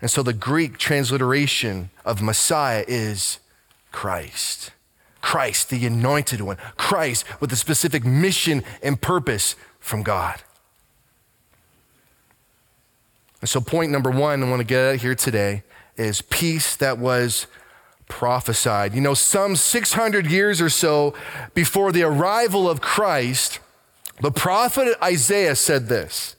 And 0.00 0.10
so 0.10 0.22
the 0.22 0.32
Greek 0.32 0.78
transliteration 0.78 1.90
of 2.04 2.20
Messiah 2.20 2.84
is 2.86 3.38
Christ. 3.92 4.72
Christ, 5.20 5.70
the 5.70 5.86
anointed 5.86 6.42
one. 6.42 6.58
Christ 6.76 7.24
with 7.40 7.50
a 7.52 7.56
specific 7.56 8.04
mission 8.04 8.62
and 8.82 9.00
purpose 9.00 9.56
from 9.80 10.02
God. 10.02 10.42
And 13.40 13.48
so, 13.48 13.60
point 13.60 13.90
number 13.90 14.10
one 14.10 14.42
I 14.42 14.48
want 14.48 14.60
to 14.60 14.64
get 14.66 14.94
at 14.94 15.00
here 15.00 15.14
today 15.14 15.62
is 15.96 16.22
peace 16.22 16.76
that 16.76 16.98
was 16.98 17.46
prophesied. 18.08 18.94
You 18.94 19.00
know, 19.00 19.14
some 19.14 19.56
600 19.56 20.26
years 20.26 20.60
or 20.60 20.68
so 20.68 21.14
before 21.54 21.92
the 21.92 22.02
arrival 22.02 22.68
of 22.68 22.80
Christ, 22.80 23.60
the 24.20 24.30
prophet 24.30 24.96
Isaiah 25.02 25.56
said 25.56 25.88
this 25.88 26.36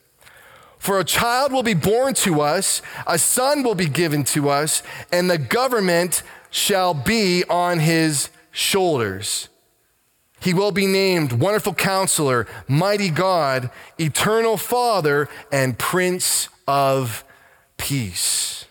for 0.86 1.00
a 1.00 1.04
child 1.04 1.52
will 1.52 1.64
be 1.64 1.74
born 1.74 2.14
to 2.14 2.42
us, 2.42 2.84
a 3.08 3.18
son 3.18 3.64
will 3.64 3.74
be 3.74 3.88
given 3.88 4.24
to 4.26 4.50
us, 4.50 4.84
and 5.12 5.28
the 5.28 5.40
government 5.40 6.22
shall 6.52 6.94
be 6.94 7.44
on 7.50 7.80
his 7.80 8.30
shoulders. 8.52 9.50
He 10.42 10.54
will 10.54 10.72
be 10.72 10.86
named 10.86 11.34
Wonderful 11.34 11.74
Counselor, 11.74 12.46
Mighty 12.68 13.10
God, 13.10 13.72
Eternal 14.00 14.58
Father, 14.58 15.28
and 15.52 15.80
Prince 15.80 16.50
of 16.68 17.24
Peace. 17.78 18.65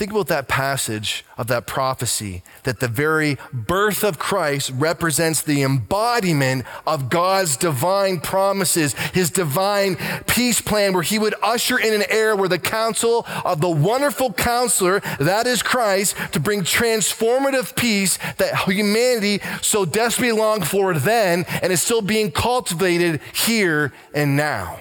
Think 0.00 0.12
about 0.12 0.28
that 0.28 0.48
passage 0.48 1.26
of 1.36 1.48
that 1.48 1.66
prophecy 1.66 2.42
that 2.62 2.80
the 2.80 2.88
very 2.88 3.36
birth 3.52 4.02
of 4.02 4.18
Christ 4.18 4.70
represents 4.74 5.42
the 5.42 5.62
embodiment 5.62 6.64
of 6.86 7.10
God's 7.10 7.58
divine 7.58 8.18
promises, 8.20 8.94
his 9.12 9.28
divine 9.28 9.96
peace 10.26 10.62
plan, 10.62 10.94
where 10.94 11.02
he 11.02 11.18
would 11.18 11.34
usher 11.42 11.78
in 11.78 11.92
an 11.92 12.04
era 12.08 12.34
where 12.34 12.48
the 12.48 12.58
counsel 12.58 13.26
of 13.44 13.60
the 13.60 13.68
wonderful 13.68 14.32
counselor, 14.32 15.00
that 15.18 15.46
is 15.46 15.62
Christ, 15.62 16.16
to 16.32 16.40
bring 16.40 16.62
transformative 16.62 17.76
peace 17.76 18.18
that 18.38 18.56
humanity 18.60 19.42
so 19.60 19.84
desperately 19.84 20.32
longed 20.32 20.66
for 20.66 20.94
then 20.94 21.44
and 21.60 21.74
is 21.74 21.82
still 21.82 22.00
being 22.00 22.32
cultivated 22.32 23.20
here 23.34 23.92
and 24.14 24.34
now 24.34 24.80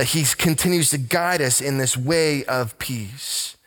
that 0.00 0.06
He 0.06 0.24
continues 0.24 0.88
to 0.88 0.96
guide 0.96 1.42
us 1.42 1.60
in 1.60 1.76
this 1.76 1.94
way 1.94 2.42
of 2.46 2.78
peace. 2.78 3.58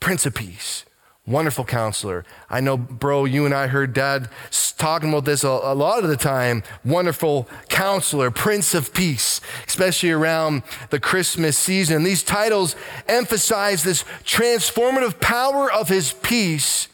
Prince 0.00 0.24
of 0.24 0.34
Peace, 0.34 0.86
wonderful 1.26 1.66
counselor. 1.66 2.24
I 2.48 2.62
know, 2.62 2.78
bro, 2.78 3.26
you 3.26 3.44
and 3.44 3.54
I 3.54 3.66
heard 3.66 3.92
dad 3.92 4.30
talking 4.78 5.10
about 5.10 5.26
this 5.26 5.44
a, 5.44 5.48
a 5.48 5.74
lot 5.74 6.04
of 6.04 6.08
the 6.08 6.16
time. 6.16 6.62
Wonderful 6.86 7.50
counselor, 7.68 8.30
Prince 8.30 8.72
of 8.72 8.94
Peace, 8.94 9.42
especially 9.66 10.10
around 10.10 10.62
the 10.88 10.98
Christmas 10.98 11.58
season. 11.58 12.02
These 12.02 12.22
titles 12.22 12.74
emphasize 13.06 13.84
this 13.84 14.04
transformative 14.24 15.20
power 15.20 15.70
of 15.70 15.90
His 15.90 16.14
peace 16.14 16.88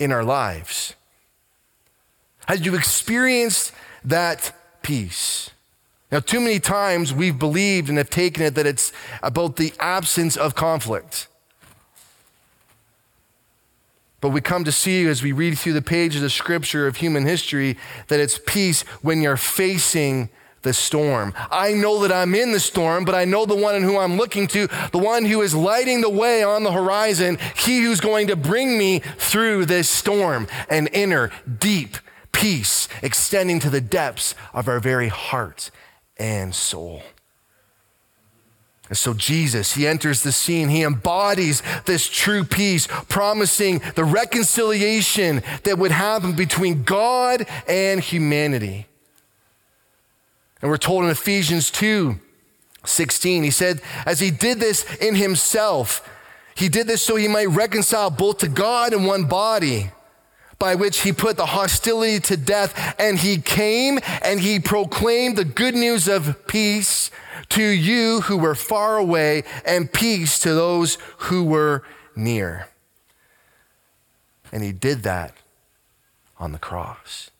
in 0.00 0.10
our 0.10 0.24
lives. 0.24 0.96
Has 2.46 2.66
you 2.66 2.74
experienced 2.74 3.70
that 4.02 4.52
peace? 4.82 5.50
Now, 6.12 6.20
too 6.20 6.40
many 6.40 6.60
times 6.60 7.14
we've 7.14 7.38
believed 7.38 7.88
and 7.88 7.96
have 7.96 8.10
taken 8.10 8.42
it 8.42 8.54
that 8.54 8.66
it's 8.66 8.92
about 9.22 9.56
the 9.56 9.72
absence 9.80 10.36
of 10.36 10.54
conflict. 10.54 11.26
But 14.20 14.28
we 14.28 14.42
come 14.42 14.62
to 14.64 14.72
see 14.72 15.06
as 15.06 15.22
we 15.22 15.32
read 15.32 15.58
through 15.58 15.72
the 15.72 15.82
pages 15.82 16.22
of 16.22 16.30
scripture 16.30 16.86
of 16.86 16.96
human 16.96 17.24
history 17.24 17.78
that 18.08 18.20
it's 18.20 18.38
peace 18.46 18.82
when 19.00 19.22
you're 19.22 19.38
facing 19.38 20.28
the 20.60 20.74
storm. 20.74 21.32
I 21.50 21.72
know 21.72 22.02
that 22.02 22.12
I'm 22.12 22.34
in 22.34 22.52
the 22.52 22.60
storm, 22.60 23.04
but 23.06 23.14
I 23.14 23.24
know 23.24 23.46
the 23.46 23.56
one 23.56 23.74
in 23.74 23.82
whom 23.82 23.96
I'm 23.96 24.18
looking 24.18 24.46
to, 24.48 24.68
the 24.92 24.98
one 24.98 25.24
who 25.24 25.40
is 25.40 25.54
lighting 25.54 26.02
the 26.02 26.10
way 26.10 26.44
on 26.44 26.62
the 26.62 26.72
horizon, 26.72 27.38
he 27.56 27.80
who's 27.80 28.00
going 28.00 28.28
to 28.28 28.36
bring 28.36 28.78
me 28.78 29.00
through 29.00 29.64
this 29.64 29.88
storm, 29.88 30.46
an 30.68 30.88
inner, 30.88 31.30
deep 31.58 31.96
peace 32.32 32.86
extending 33.02 33.58
to 33.60 33.70
the 33.70 33.80
depths 33.80 34.34
of 34.52 34.68
our 34.68 34.78
very 34.78 35.08
heart 35.08 35.70
and 36.22 36.54
soul. 36.54 37.02
And 38.88 38.96
so 38.96 39.12
Jesus, 39.12 39.74
he 39.74 39.88
enters 39.88 40.22
the 40.22 40.30
scene. 40.30 40.68
He 40.68 40.84
embodies 40.84 41.62
this 41.84 42.08
true 42.08 42.44
peace, 42.44 42.86
promising 43.08 43.80
the 43.96 44.04
reconciliation 44.04 45.42
that 45.64 45.78
would 45.78 45.90
happen 45.90 46.34
between 46.34 46.84
God 46.84 47.46
and 47.66 48.00
humanity. 48.00 48.86
And 50.60 50.70
we're 50.70 50.76
told 50.76 51.04
in 51.04 51.10
Ephesians 51.10 51.70
2 51.70 52.20
16, 52.84 53.44
he 53.44 53.50
said, 53.50 53.80
as 54.04 54.18
he 54.18 54.32
did 54.32 54.58
this 54.58 54.84
in 54.96 55.14
himself, 55.14 56.08
he 56.56 56.68
did 56.68 56.88
this 56.88 57.00
so 57.00 57.14
he 57.14 57.28
might 57.28 57.46
reconcile 57.46 58.10
both 58.10 58.38
to 58.38 58.48
God 58.48 58.92
in 58.92 59.04
one 59.04 59.24
body 59.24 59.90
by 60.62 60.76
which 60.76 61.00
he 61.00 61.12
put 61.12 61.36
the 61.36 61.46
hostility 61.46 62.20
to 62.20 62.36
death. 62.36 62.94
And 62.96 63.18
he 63.18 63.38
came 63.38 63.98
and 64.22 64.38
he 64.38 64.60
proclaimed 64.60 65.36
the 65.36 65.44
good 65.44 65.74
news 65.74 66.06
of 66.06 66.46
peace 66.46 67.10
to 67.48 67.64
you 67.64 68.20
who 68.20 68.36
were 68.38 68.54
far 68.54 68.96
away 68.96 69.42
and 69.66 69.92
peace 69.92 70.38
to 70.38 70.54
those 70.54 70.98
who 71.16 71.42
were 71.42 71.82
near. 72.14 72.68
And 74.52 74.62
he 74.62 74.70
did 74.70 75.02
that 75.02 75.34
on 76.38 76.52
the 76.52 76.60
cross. 76.60 77.32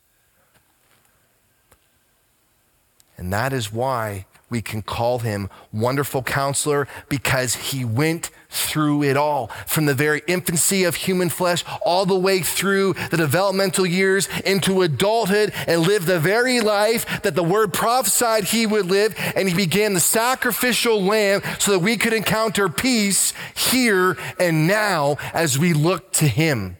And 3.16 3.32
that 3.32 3.52
is 3.52 3.72
why 3.72 4.26
we 4.50 4.60
can 4.62 4.82
call 4.82 5.20
him 5.20 5.48
Wonderful 5.72 6.24
Counselor 6.24 6.88
because 7.08 7.54
he 7.54 7.84
went 7.84 8.30
through 8.52 9.02
it 9.02 9.16
all 9.16 9.48
from 9.66 9.86
the 9.86 9.94
very 9.94 10.22
infancy 10.26 10.84
of 10.84 10.94
human 10.94 11.28
flesh 11.28 11.64
all 11.84 12.06
the 12.06 12.18
way 12.18 12.40
through 12.40 12.92
the 13.10 13.16
developmental 13.16 13.86
years 13.86 14.28
into 14.44 14.82
adulthood 14.82 15.52
and 15.66 15.80
lived 15.80 16.06
the 16.06 16.20
very 16.20 16.60
life 16.60 17.22
that 17.22 17.34
the 17.34 17.42
word 17.42 17.72
prophesied 17.72 18.44
he 18.44 18.66
would 18.66 18.86
live. 18.86 19.14
And 19.34 19.48
he 19.48 19.54
began 19.54 19.94
the 19.94 20.00
sacrificial 20.00 21.02
lamb 21.02 21.42
so 21.58 21.72
that 21.72 21.78
we 21.80 21.96
could 21.96 22.12
encounter 22.12 22.68
peace 22.68 23.32
here 23.54 24.16
and 24.38 24.66
now 24.66 25.16
as 25.32 25.58
we 25.58 25.72
look 25.72 26.12
to 26.12 26.28
him. 26.28 26.76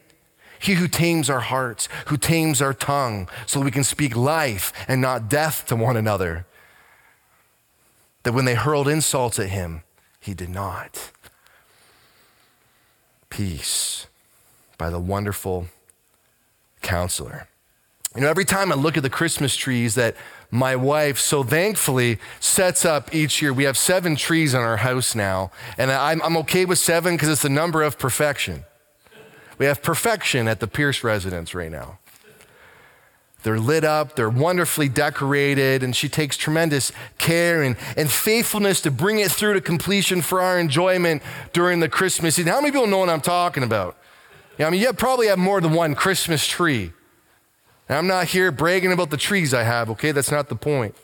He 0.58 0.74
who 0.74 0.86
tames 0.86 1.28
our 1.28 1.40
hearts, 1.40 1.88
who 2.06 2.16
tames 2.16 2.62
our 2.62 2.72
tongue, 2.72 3.28
so 3.46 3.60
we 3.60 3.72
can 3.72 3.82
speak 3.82 4.14
life 4.14 4.72
and 4.86 5.00
not 5.00 5.28
death 5.28 5.66
to 5.66 5.76
one 5.76 5.96
another 5.96 6.46
that 8.22 8.32
when 8.32 8.44
they 8.44 8.54
hurled 8.54 8.88
insults 8.88 9.38
at 9.38 9.48
him, 9.48 9.82
he 10.20 10.34
did 10.34 10.48
not. 10.48 11.10
Peace 13.32 14.08
by 14.76 14.90
the 14.90 15.00
wonderful 15.00 15.68
counselor. 16.82 17.48
You 18.14 18.20
know, 18.20 18.28
every 18.28 18.44
time 18.44 18.70
I 18.70 18.74
look 18.74 18.98
at 18.98 19.02
the 19.02 19.08
Christmas 19.08 19.56
trees 19.56 19.94
that 19.94 20.16
my 20.50 20.76
wife 20.76 21.18
so 21.18 21.42
thankfully 21.42 22.18
sets 22.40 22.84
up 22.84 23.14
each 23.14 23.40
year, 23.40 23.54
we 23.54 23.64
have 23.64 23.78
seven 23.78 24.16
trees 24.16 24.52
in 24.52 24.60
our 24.60 24.76
house 24.76 25.14
now. 25.14 25.50
And 25.78 25.90
I'm, 25.90 26.20
I'm 26.20 26.36
okay 26.38 26.66
with 26.66 26.78
seven 26.78 27.14
because 27.14 27.30
it's 27.30 27.40
the 27.40 27.48
number 27.48 27.82
of 27.82 27.98
perfection. 27.98 28.66
We 29.56 29.64
have 29.64 29.82
perfection 29.82 30.46
at 30.46 30.60
the 30.60 30.66
Pierce 30.66 31.02
residence 31.02 31.54
right 31.54 31.70
now. 31.72 32.00
They're 33.42 33.58
lit 33.58 33.82
up, 33.84 34.14
they're 34.14 34.30
wonderfully 34.30 34.88
decorated, 34.88 35.82
and 35.82 35.96
she 35.96 36.08
takes 36.08 36.36
tremendous 36.36 36.92
care 37.18 37.62
and, 37.62 37.76
and 37.96 38.10
faithfulness 38.10 38.80
to 38.82 38.90
bring 38.90 39.18
it 39.18 39.32
through 39.32 39.54
to 39.54 39.60
completion 39.60 40.22
for 40.22 40.40
our 40.40 40.60
enjoyment 40.60 41.22
during 41.52 41.80
the 41.80 41.88
Christmas 41.88 42.36
season. 42.36 42.52
How 42.52 42.60
many 42.60 42.70
people 42.70 42.86
know 42.86 42.98
what 42.98 43.08
I'm 43.08 43.20
talking 43.20 43.64
about? 43.64 43.96
Yeah, 44.58 44.68
I 44.68 44.70
mean, 44.70 44.80
you 44.80 44.92
probably 44.92 45.26
have 45.26 45.38
more 45.38 45.60
than 45.60 45.72
one 45.72 45.94
Christmas 45.94 46.46
tree. 46.46 46.92
And 47.88 47.98
I'm 47.98 48.06
not 48.06 48.28
here 48.28 48.52
bragging 48.52 48.92
about 48.92 49.10
the 49.10 49.16
trees 49.16 49.52
I 49.52 49.64
have, 49.64 49.90
okay? 49.90 50.12
That's 50.12 50.30
not 50.30 50.48
the 50.48 50.56
point. 50.56 50.94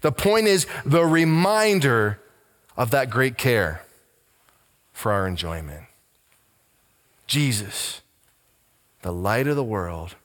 The 0.00 0.10
point 0.10 0.46
is 0.46 0.66
the 0.84 1.04
reminder 1.04 2.20
of 2.76 2.90
that 2.90 3.08
great 3.08 3.38
care 3.38 3.82
for 4.92 5.12
our 5.12 5.28
enjoyment. 5.28 5.84
Jesus, 7.26 8.02
the 9.02 9.12
light 9.12 9.46
of 9.46 9.54
the 9.54 9.64
world, 9.64 10.16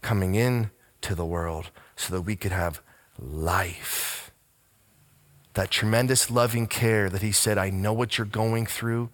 coming 0.00 0.34
in 0.34 0.70
to 1.06 1.14
the 1.14 1.24
world 1.24 1.70
so 1.94 2.14
that 2.14 2.22
we 2.22 2.36
could 2.36 2.52
have 2.52 2.82
life. 3.18 4.30
That 5.54 5.70
tremendous 5.70 6.30
loving 6.30 6.66
care 6.66 7.08
that 7.08 7.22
he 7.22 7.32
said, 7.32 7.58
I 7.58 7.70
know 7.70 7.92
what 7.92 8.18
you're 8.18 8.26
going 8.26 8.66
through, 8.66 9.08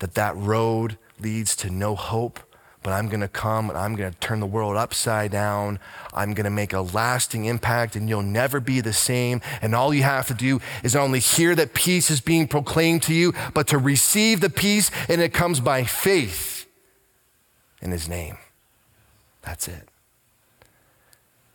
that 0.00 0.14
that 0.14 0.36
road 0.36 0.98
leads 1.20 1.54
to 1.56 1.70
no 1.70 1.94
hope, 1.94 2.40
but 2.82 2.92
I'm 2.92 3.08
going 3.08 3.20
to 3.20 3.28
come 3.28 3.68
and 3.68 3.78
I'm 3.78 3.94
going 3.94 4.12
to 4.12 4.18
turn 4.18 4.40
the 4.40 4.46
world 4.46 4.76
upside 4.76 5.30
down. 5.30 5.78
I'm 6.12 6.34
going 6.34 6.44
to 6.44 6.50
make 6.50 6.72
a 6.72 6.80
lasting 6.80 7.44
impact 7.44 7.94
and 7.94 8.08
you'll 8.08 8.22
never 8.22 8.58
be 8.58 8.80
the 8.80 8.92
same. 8.92 9.40
And 9.60 9.74
all 9.74 9.94
you 9.94 10.02
have 10.02 10.26
to 10.28 10.34
do 10.34 10.60
is 10.82 10.94
not 10.94 11.04
only 11.04 11.20
hear 11.20 11.54
that 11.54 11.74
peace 11.74 12.10
is 12.10 12.20
being 12.20 12.48
proclaimed 12.48 13.04
to 13.04 13.14
you, 13.14 13.34
but 13.54 13.68
to 13.68 13.78
receive 13.78 14.40
the 14.40 14.50
peace, 14.50 14.90
and 15.08 15.20
it 15.20 15.32
comes 15.32 15.60
by 15.60 15.84
faith 15.84 16.66
in 17.80 17.92
his 17.92 18.08
name. 18.08 18.38
That's 19.42 19.68
it. 19.68 19.91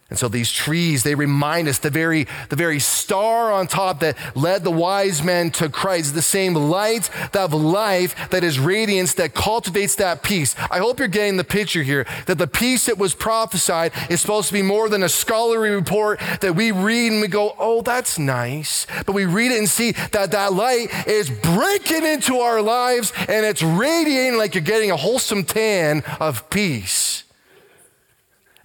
And 0.10 0.18
so 0.18 0.30
these 0.30 0.54
trees, 0.54 1.04
they 1.04 1.16
remind 1.16 1.68
us 1.68 1.80
the 1.80 1.90
very, 1.90 2.28
the 2.48 2.56
very 2.56 2.80
star 2.80 3.52
on 3.52 3.68
top 3.68 4.00
that 4.00 4.18
led 4.38 4.64
the 4.64 4.72
wise 4.72 5.22
men 5.22 5.52
to 5.52 5.68
Christ, 5.68 6.14
the 6.14 6.22
same 6.22 6.54
light 6.54 7.10
of 7.36 7.54
life 7.54 8.30
that 8.30 8.42
is 8.42 8.58
radiance 8.58 9.16
that 9.16 9.34
cultivates 9.34 9.96
that 9.96 10.24
peace. 10.24 10.56
I 10.72 10.80
hope 10.80 11.00
you're 11.00 11.10
getting 11.10 11.36
the 11.36 11.44
picture 11.44 11.84
here 11.84 12.06
that 12.26 12.38
the 12.38 12.48
peace 12.48 12.86
that 12.86 12.98
was 12.98 13.14
prophesied 13.14 13.92
is 14.10 14.22
supposed 14.22 14.48
to 14.48 14.54
be 14.54 14.62
more 14.62 14.88
than 14.88 15.04
a 15.04 15.10
scholarly 15.10 15.72
report 15.72 16.22
that 16.40 16.56
we 16.56 16.72
read 16.72 17.12
and 17.12 17.20
we 17.20 17.28
go, 17.28 17.54
oh, 17.60 17.82
that's 17.82 18.18
nice. 18.18 18.88
But 19.06 19.12
we 19.12 19.26
read 19.26 19.52
it 19.52 19.58
and 19.58 19.70
see 19.70 19.92
that 19.92 20.32
that 20.32 20.54
light 20.54 20.88
is 21.06 21.30
breaking 21.30 22.06
into 22.06 22.38
our 22.38 22.62
lives 22.62 23.12
and 23.28 23.46
it's 23.46 23.62
radiating 23.62 24.38
like 24.38 24.56
you're 24.56 24.64
getting 24.64 24.92
a 24.92 24.98
wholesome 24.98 25.44
tan 25.44 26.04
of 26.22 26.50
peace. 26.50 27.17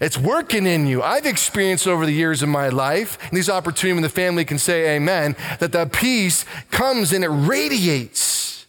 It's 0.03 0.19
working 0.19 0.67
in 0.67 0.89
you. 0.89 1.01
I've 1.01 1.27
experienced 1.27 1.87
over 1.87 2.05
the 2.05 2.13
years 2.13 2.43
of 2.43 2.49
my 2.49 2.71
life, 2.71 3.17
and 3.23 3.37
these 3.37 3.49
opportunities 3.49 3.95
when 3.95 4.03
the 4.03 4.09
family 4.09 4.45
can 4.45 4.59
say 4.59 4.97
amen, 4.97 5.37
that 5.61 5.71
the 5.71 5.87
peace 5.87 6.45
comes 6.73 7.13
and 7.13 7.23
it 7.23 7.29
radiates. 7.29 8.67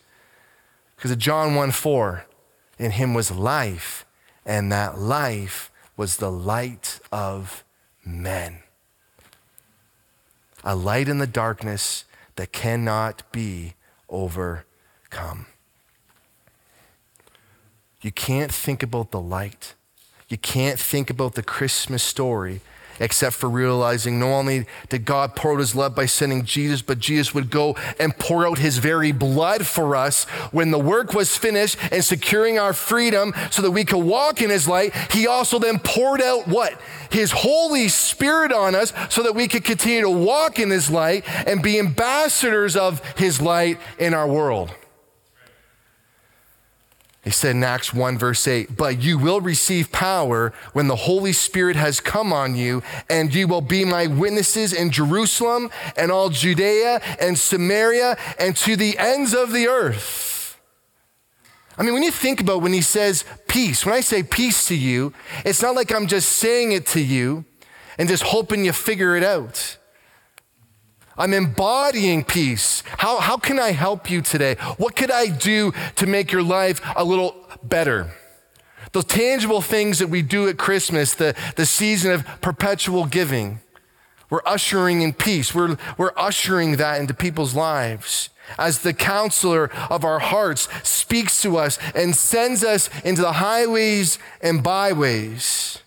Because 0.95 1.09
of 1.09 1.17
John 1.17 1.55
1 1.55 1.71
4, 1.71 2.27
in 2.77 2.91
him 2.91 3.15
was 3.15 3.31
life, 3.31 4.05
and 4.45 4.71
that 4.71 4.99
life 4.99 5.71
was 5.97 6.17
the 6.17 6.31
light 6.31 6.99
of 7.11 7.63
men. 8.05 8.59
A 10.63 10.75
light 10.75 11.09
in 11.09 11.17
the 11.17 11.25
darkness 11.25 12.05
that 12.35 12.51
cannot 12.51 13.23
be 13.31 13.73
overcome. 14.07 15.47
You 18.03 18.11
can't 18.11 18.51
think 18.51 18.83
about 18.83 19.09
the 19.09 19.19
light 19.19 19.73
you 20.33 20.37
can't 20.39 20.79
think 20.79 21.11
about 21.11 21.35
the 21.35 21.43
Christmas 21.43 22.01
story 22.01 22.61
except 22.99 23.35
for 23.35 23.47
realizing 23.47 24.19
not 24.19 24.29
only 24.29 24.65
did 24.89 25.05
God 25.05 25.35
pour 25.35 25.53
out 25.53 25.59
his 25.59 25.75
love 25.75 25.93
by 25.93 26.07
sending 26.07 26.43
Jesus, 26.43 26.81
but 26.81 26.97
Jesus 26.97 27.35
would 27.35 27.51
go 27.51 27.75
and 27.99 28.17
pour 28.17 28.47
out 28.47 28.57
his 28.57 28.79
very 28.79 29.11
blood 29.11 29.67
for 29.67 29.95
us 29.95 30.23
when 30.51 30.71
the 30.71 30.79
work 30.79 31.13
was 31.13 31.37
finished 31.37 31.77
and 31.91 32.03
securing 32.03 32.57
our 32.57 32.73
freedom 32.73 33.31
so 33.51 33.61
that 33.61 33.69
we 33.69 33.85
could 33.85 34.03
walk 34.03 34.41
in 34.41 34.49
his 34.49 34.67
light. 34.67 34.95
He 35.11 35.27
also 35.27 35.59
then 35.59 35.77
poured 35.77 36.21
out 36.21 36.47
what? 36.47 36.81
His 37.11 37.31
Holy 37.31 37.87
Spirit 37.87 38.51
on 38.51 38.73
us 38.73 38.91
so 39.09 39.21
that 39.21 39.35
we 39.35 39.47
could 39.47 39.63
continue 39.63 40.01
to 40.01 40.09
walk 40.09 40.57
in 40.57 40.71
his 40.71 40.89
light 40.89 41.25
and 41.47 41.61
be 41.61 41.77
ambassadors 41.77 42.75
of 42.75 43.07
his 43.19 43.39
light 43.39 43.77
in 43.99 44.15
our 44.15 44.27
world. 44.27 44.73
He 47.23 47.29
said 47.29 47.55
in 47.55 47.63
Acts 47.63 47.93
1, 47.93 48.17
verse 48.17 48.45
8, 48.45 48.75
but 48.75 49.01
you 49.01 49.17
will 49.17 49.39
receive 49.39 49.93
power 49.93 50.51
when 50.73 50.89
the 50.89 50.97
Holy 50.97 51.31
Spirit 51.31 51.77
has 51.77 52.01
come 52.01 52.33
on 52.33 52.57
you, 52.57 52.83
and 53.09 53.33
you 53.33 53.47
will 53.47 53.61
be 53.61 53.85
my 53.85 54.07
witnesses 54.07 54.73
in 54.73 54.91
Jerusalem 54.91 55.71
and 55.95 56.11
all 56.11 56.29
Judea 56.29 57.01
and 57.21 57.37
Samaria 57.37 58.17
and 58.37 58.57
to 58.57 58.75
the 58.75 58.97
ends 58.97 59.33
of 59.33 59.53
the 59.53 59.67
earth. 59.67 60.59
I 61.77 61.83
mean, 61.83 61.93
when 61.93 62.03
you 62.03 62.11
think 62.11 62.41
about 62.41 62.61
when 62.61 62.73
he 62.73 62.81
says 62.81 63.23
peace, 63.47 63.85
when 63.85 63.95
I 63.95 64.01
say 64.01 64.21
peace 64.21 64.67
to 64.67 64.75
you, 64.75 65.13
it's 65.45 65.61
not 65.61 65.75
like 65.75 65.93
I'm 65.93 66.07
just 66.07 66.29
saying 66.29 66.73
it 66.73 66.85
to 66.87 66.99
you 66.99 67.45
and 67.97 68.09
just 68.09 68.23
hoping 68.23 68.65
you 68.65 68.73
figure 68.73 69.15
it 69.15 69.23
out. 69.23 69.77
I'm 71.17 71.33
embodying 71.33 72.23
peace. 72.23 72.83
How, 72.97 73.19
how 73.19 73.37
can 73.37 73.59
I 73.59 73.71
help 73.71 74.09
you 74.09 74.21
today? 74.21 74.55
What 74.77 74.95
could 74.95 75.11
I 75.11 75.27
do 75.27 75.73
to 75.95 76.07
make 76.07 76.31
your 76.31 76.43
life 76.43 76.81
a 76.95 77.03
little 77.03 77.35
better? 77.61 78.11
Those 78.91 79.05
tangible 79.05 79.61
things 79.61 79.99
that 79.99 80.07
we 80.07 80.21
do 80.21 80.47
at 80.47 80.57
Christmas, 80.57 81.13
the, 81.13 81.35
the 81.55 81.65
season 81.65 82.11
of 82.11 82.25
perpetual 82.41 83.05
giving, 83.05 83.59
we're 84.29 84.41
ushering 84.45 85.01
in 85.01 85.13
peace. 85.13 85.53
We're, 85.53 85.77
we're 85.97 86.13
ushering 86.17 86.77
that 86.77 86.99
into 86.99 87.13
people's 87.13 87.53
lives 87.53 88.29
as 88.57 88.79
the 88.79 88.93
counselor 88.93 89.69
of 89.89 90.03
our 90.03 90.19
hearts 90.19 90.67
speaks 90.81 91.41
to 91.43 91.57
us 91.57 91.77
and 91.93 92.15
sends 92.15 92.63
us 92.63 92.89
into 93.03 93.21
the 93.21 93.33
highways 93.33 94.17
and 94.41 94.63
byways 94.63 95.82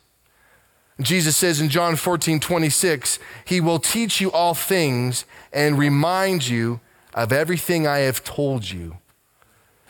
Jesus 1.01 1.37
says 1.37 1.61
in 1.61 1.69
John 1.69 1.97
14, 1.97 2.41
26, 2.41 3.19
He 3.45 3.61
will 3.61 3.79
teach 3.79 4.21
you 4.21 4.33
all 4.33 4.55
things 4.55 5.27
and 5.53 5.79
remind 5.79 6.49
you 6.49 6.81
of 7.15 7.33
everything 7.33 7.87
I 7.87 7.99
have 7.99 8.25
told 8.25 8.71
you. 8.71 8.97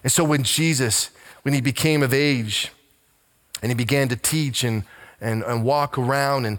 And 0.03 0.11
so 0.11 0.25
when 0.25 0.42
Jesus, 0.42 1.11
when 1.42 1.55
he 1.55 1.61
became 1.61 2.03
of 2.03 2.12
age 2.12 2.73
and 3.62 3.71
he 3.71 3.77
began 3.77 4.09
to 4.09 4.16
teach 4.16 4.64
and, 4.64 4.85
and, 5.21 5.42
and 5.45 5.64
walk 5.64 5.97
around 5.97 6.45
and 6.45 6.59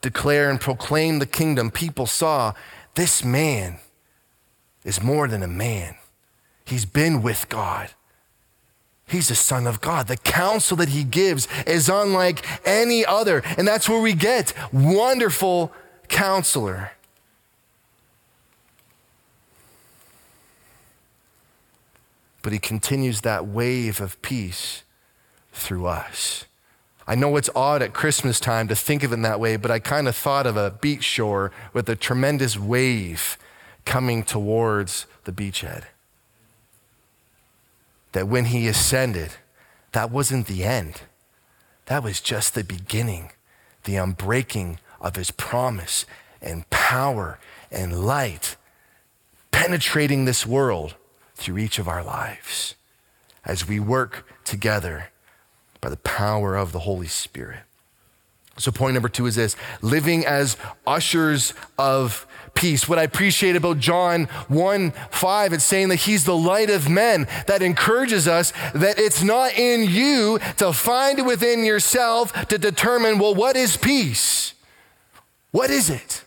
declare 0.00 0.50
and 0.50 0.60
proclaim 0.60 1.18
the 1.18 1.26
kingdom, 1.26 1.70
people 1.70 2.06
saw 2.06 2.54
this 2.94 3.24
man 3.24 3.78
is 4.84 5.02
more 5.02 5.28
than 5.28 5.42
a 5.42 5.48
man. 5.48 5.96
He's 6.64 6.84
been 6.84 7.22
with 7.22 7.48
God. 7.48 7.90
He's 9.08 9.28
the 9.28 9.34
Son 9.34 9.66
of 9.66 9.80
God. 9.80 10.06
The 10.06 10.18
counsel 10.18 10.76
that 10.76 10.90
he 10.90 11.02
gives 11.02 11.48
is 11.66 11.88
unlike 11.88 12.44
any 12.66 13.06
other. 13.06 13.42
And 13.56 13.66
that's 13.66 13.88
where 13.88 14.00
we 14.00 14.12
get 14.12 14.52
wonderful 14.70 15.72
counselor. 16.08 16.92
But 22.42 22.52
he 22.52 22.58
continues 22.58 23.22
that 23.22 23.46
wave 23.46 24.00
of 24.00 24.20
peace 24.20 24.84
through 25.52 25.86
us. 25.86 26.44
I 27.06 27.14
know 27.14 27.36
it's 27.36 27.50
odd 27.56 27.80
at 27.80 27.94
Christmas 27.94 28.38
time 28.38 28.68
to 28.68 28.76
think 28.76 29.02
of 29.02 29.12
it 29.12 29.14
in 29.14 29.22
that 29.22 29.40
way, 29.40 29.56
but 29.56 29.70
I 29.70 29.78
kind 29.78 30.06
of 30.06 30.14
thought 30.14 30.46
of 30.46 30.58
a 30.58 30.70
beach 30.70 31.02
shore 31.02 31.50
with 31.72 31.88
a 31.88 31.96
tremendous 31.96 32.58
wave 32.58 33.38
coming 33.86 34.22
towards 34.22 35.06
the 35.24 35.32
beachhead 35.32 35.84
that 38.18 38.26
when 38.26 38.46
he 38.46 38.66
ascended, 38.66 39.30
that 39.92 40.10
wasn't 40.10 40.48
the 40.48 40.64
end. 40.64 41.02
That 41.86 42.02
was 42.02 42.20
just 42.20 42.52
the 42.52 42.64
beginning, 42.64 43.30
the 43.84 43.94
unbreaking 43.94 44.78
of 45.00 45.14
his 45.14 45.30
promise 45.30 46.04
and 46.42 46.68
power 46.68 47.38
and 47.70 48.04
light 48.04 48.56
penetrating 49.52 50.24
this 50.24 50.44
world 50.44 50.96
through 51.36 51.58
each 51.58 51.78
of 51.78 51.86
our 51.86 52.02
lives 52.02 52.74
as 53.44 53.68
we 53.68 53.78
work 53.78 54.26
together 54.44 55.10
by 55.80 55.88
the 55.88 55.96
power 55.96 56.56
of 56.56 56.72
the 56.72 56.80
Holy 56.80 57.06
Spirit. 57.06 57.60
So, 58.56 58.72
point 58.72 58.94
number 58.94 59.08
two 59.08 59.26
is 59.26 59.36
this 59.36 59.54
living 59.80 60.26
as 60.26 60.56
ushers 60.84 61.54
of 61.78 62.26
peace. 62.58 62.88
What 62.88 62.98
I 62.98 63.04
appreciate 63.04 63.56
about 63.56 63.78
John 63.78 64.24
1 64.48 64.90
5, 64.90 65.52
it's 65.52 65.64
saying 65.64 65.88
that 65.88 65.96
he's 65.96 66.24
the 66.24 66.36
light 66.36 66.70
of 66.70 66.88
men 66.88 67.28
that 67.46 67.62
encourages 67.62 68.26
us 68.26 68.52
that 68.74 68.98
it's 68.98 69.22
not 69.22 69.56
in 69.56 69.84
you 69.84 70.40
to 70.56 70.72
find 70.72 71.24
within 71.24 71.64
yourself 71.64 72.32
to 72.48 72.58
determine, 72.58 73.18
well, 73.18 73.34
what 73.34 73.56
is 73.56 73.76
peace? 73.76 74.54
What 75.52 75.70
is 75.70 75.88
it? 75.88 76.24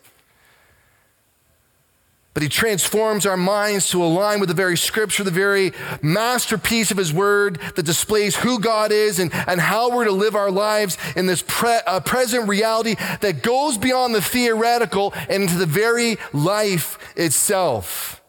But 2.34 2.44
he 2.44 2.50
transforms 2.50 3.26
our 3.26 3.36
minds 3.36 3.90
to 3.90 4.02
align 4.02 4.40
with 4.40 4.48
the 4.48 4.56
very 4.56 4.78
scripture, 4.78 5.24
the 5.24 5.32
very 5.32 5.74
masterpiece 6.02 6.90
of 6.90 6.98
his 6.98 7.12
word 7.12 7.60
that 7.76 7.84
displays 7.84 8.38
who 8.38 8.60
God 8.60 8.94
is 8.94 9.20
and, 9.20 9.34
and 9.34 9.60
how 9.60 9.90
we're 9.90 10.06
to 10.06 10.12
live 10.12 10.34
our 10.34 10.52
lives 10.52 10.98
in 11.18 11.26
this 11.26 11.44
pre, 11.46 11.80
uh, 11.86 12.00
present 12.00 12.48
reality 12.48 12.96
that 13.20 13.44
goes 13.44 13.78
beyond 13.78 14.16
the 14.16 14.22
theoretical 14.22 15.14
and 15.28 15.44
into 15.44 15.58
the 15.58 15.66
very 15.66 16.18
life 16.32 16.98
itself. 17.18 18.22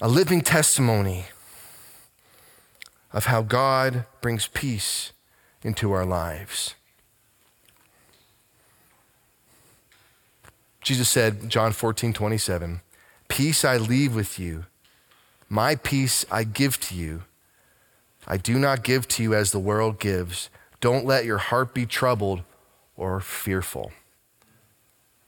A 0.00 0.08
living 0.08 0.40
testimony 0.40 1.26
of 3.12 3.26
how 3.26 3.42
God 3.42 4.04
brings 4.20 4.48
peace 4.48 5.12
into 5.62 5.92
our 5.92 6.06
lives. 6.06 6.74
Jesus 10.80 11.08
said, 11.08 11.48
John 11.48 11.72
14, 11.72 12.12
27, 12.12 12.80
Peace 13.28 13.64
I 13.64 13.76
leave 13.76 14.14
with 14.14 14.38
you, 14.38 14.64
my 15.48 15.76
peace 15.76 16.24
I 16.30 16.44
give 16.44 16.80
to 16.80 16.94
you. 16.94 17.22
I 18.26 18.36
do 18.36 18.58
not 18.58 18.82
give 18.82 19.08
to 19.08 19.22
you 19.22 19.34
as 19.34 19.50
the 19.50 19.58
world 19.58 19.98
gives. 19.98 20.50
Don't 20.80 21.04
let 21.04 21.24
your 21.24 21.38
heart 21.38 21.74
be 21.74 21.86
troubled 21.86 22.42
or 22.96 23.20
fearful. 23.20 23.92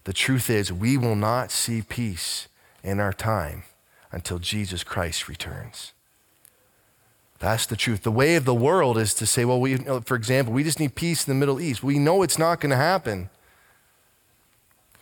The 0.04 0.12
truth 0.12 0.50
is, 0.50 0.72
we 0.72 0.96
will 0.96 1.16
not 1.16 1.50
see 1.50 1.82
peace 1.82 2.48
in 2.82 3.00
our 3.00 3.12
time 3.12 3.64
until 4.10 4.38
Jesus 4.38 4.84
Christ 4.84 5.28
returns. 5.28 5.92
That's 7.38 7.66
the 7.66 7.76
truth. 7.76 8.02
The 8.02 8.12
way 8.12 8.36
of 8.36 8.44
the 8.44 8.54
world 8.54 8.98
is 8.98 9.14
to 9.14 9.26
say, 9.26 9.44
well, 9.44 9.60
we, 9.60 9.76
for 9.76 10.14
example, 10.14 10.52
we 10.54 10.62
just 10.62 10.78
need 10.78 10.94
peace 10.94 11.26
in 11.26 11.34
the 11.34 11.38
Middle 11.38 11.60
East. 11.60 11.82
We 11.82 11.98
know 11.98 12.22
it's 12.22 12.38
not 12.38 12.60
going 12.60 12.70
to 12.70 12.76
happen. 12.76 13.30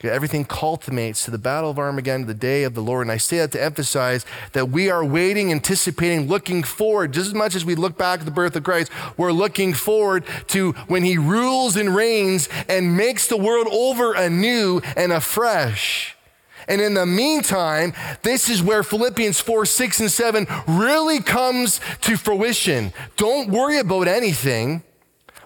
Everything 0.03 0.45
culminates 0.45 1.25
to 1.25 1.31
the 1.31 1.39
battle 1.39 1.71
of 1.71 1.79
Armageddon, 1.79 2.27
the 2.27 2.35
day 2.35 2.65
of 2.65 2.75
the 2.75 2.81
Lord. 2.81 3.03
And 3.03 3.13
I 3.13 3.19
say 3.19 3.39
that 3.39 3.53
to 3.53 3.63
emphasize 3.63 4.25
that 4.53 4.71
we 4.71 4.89
are 4.89 5.05
waiting, 5.05 5.53
anticipating, 5.53 6.27
looking 6.27 6.63
forward, 6.63 7.13
just 7.13 7.29
as 7.29 7.35
much 7.35 7.55
as 7.55 7.65
we 7.65 7.75
look 7.75 7.99
back 7.99 8.21
at 8.21 8.25
the 8.25 8.33
birth 8.33 8.57
of 8.57 8.65
Christ, 8.65 8.91
we're 9.17 9.33
looking 9.33 9.75
forward 9.75 10.25
to 10.49 10.73
when 10.89 11.05
he 11.05 11.19
rules 11.19 11.77
and 11.77 11.95
reigns 11.95 12.49
and 12.69 12.97
makes 12.97 13.27
the 13.27 13.37
world 13.37 13.69
over 13.71 14.15
anew 14.15 14.81
and 14.97 15.13
afresh. 15.13 16.17
And 16.69 16.81
in 16.81 16.95
the 16.95 17.07
meantime, 17.07 17.93
this 18.23 18.49
is 18.49 18.63
where 18.63 18.83
Philippians 18.83 19.41
4, 19.41 19.67
6, 19.67 20.01
and 20.01 20.11
7 20.11 20.47
really 20.69 21.21
comes 21.21 21.81
to 22.03 22.17
fruition. 22.17 22.93
Don't 23.17 23.51
worry 23.51 23.79
about 23.79 24.07
anything 24.07 24.83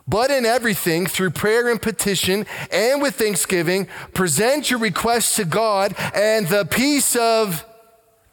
but 0.06 0.30
in 0.30 0.44
everything, 0.44 1.06
through 1.06 1.30
prayer 1.30 1.70
and 1.70 1.80
petition 1.80 2.46
and 2.70 3.00
with 3.00 3.14
thanksgiving, 3.16 3.88
present 4.12 4.70
your 4.70 4.78
requests 4.78 5.36
to 5.36 5.44
God, 5.44 5.94
and 6.14 6.46
the 6.46 6.64
peace 6.66 7.16
of 7.16 7.64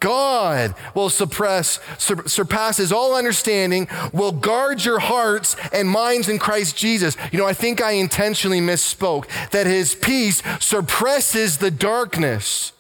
God 0.01 0.75
will 0.95 1.09
suppress, 1.09 1.79
sur- 1.97 2.27
surpasses 2.27 2.91
all 2.91 3.15
understanding, 3.15 3.87
will 4.11 4.33
guard 4.33 4.83
your 4.83 4.99
hearts 4.99 5.55
and 5.71 5.87
minds 5.87 6.27
in 6.27 6.39
Christ 6.39 6.75
Jesus. 6.75 7.15
You 7.31 7.39
know, 7.39 7.45
I 7.45 7.53
think 7.53 7.81
I 7.81 7.91
intentionally 7.91 8.59
misspoke 8.59 9.27
that 9.51 9.67
his 9.67 9.95
peace 9.95 10.41
suppresses 10.59 11.59
the 11.59 11.71
darkness. 11.71 12.73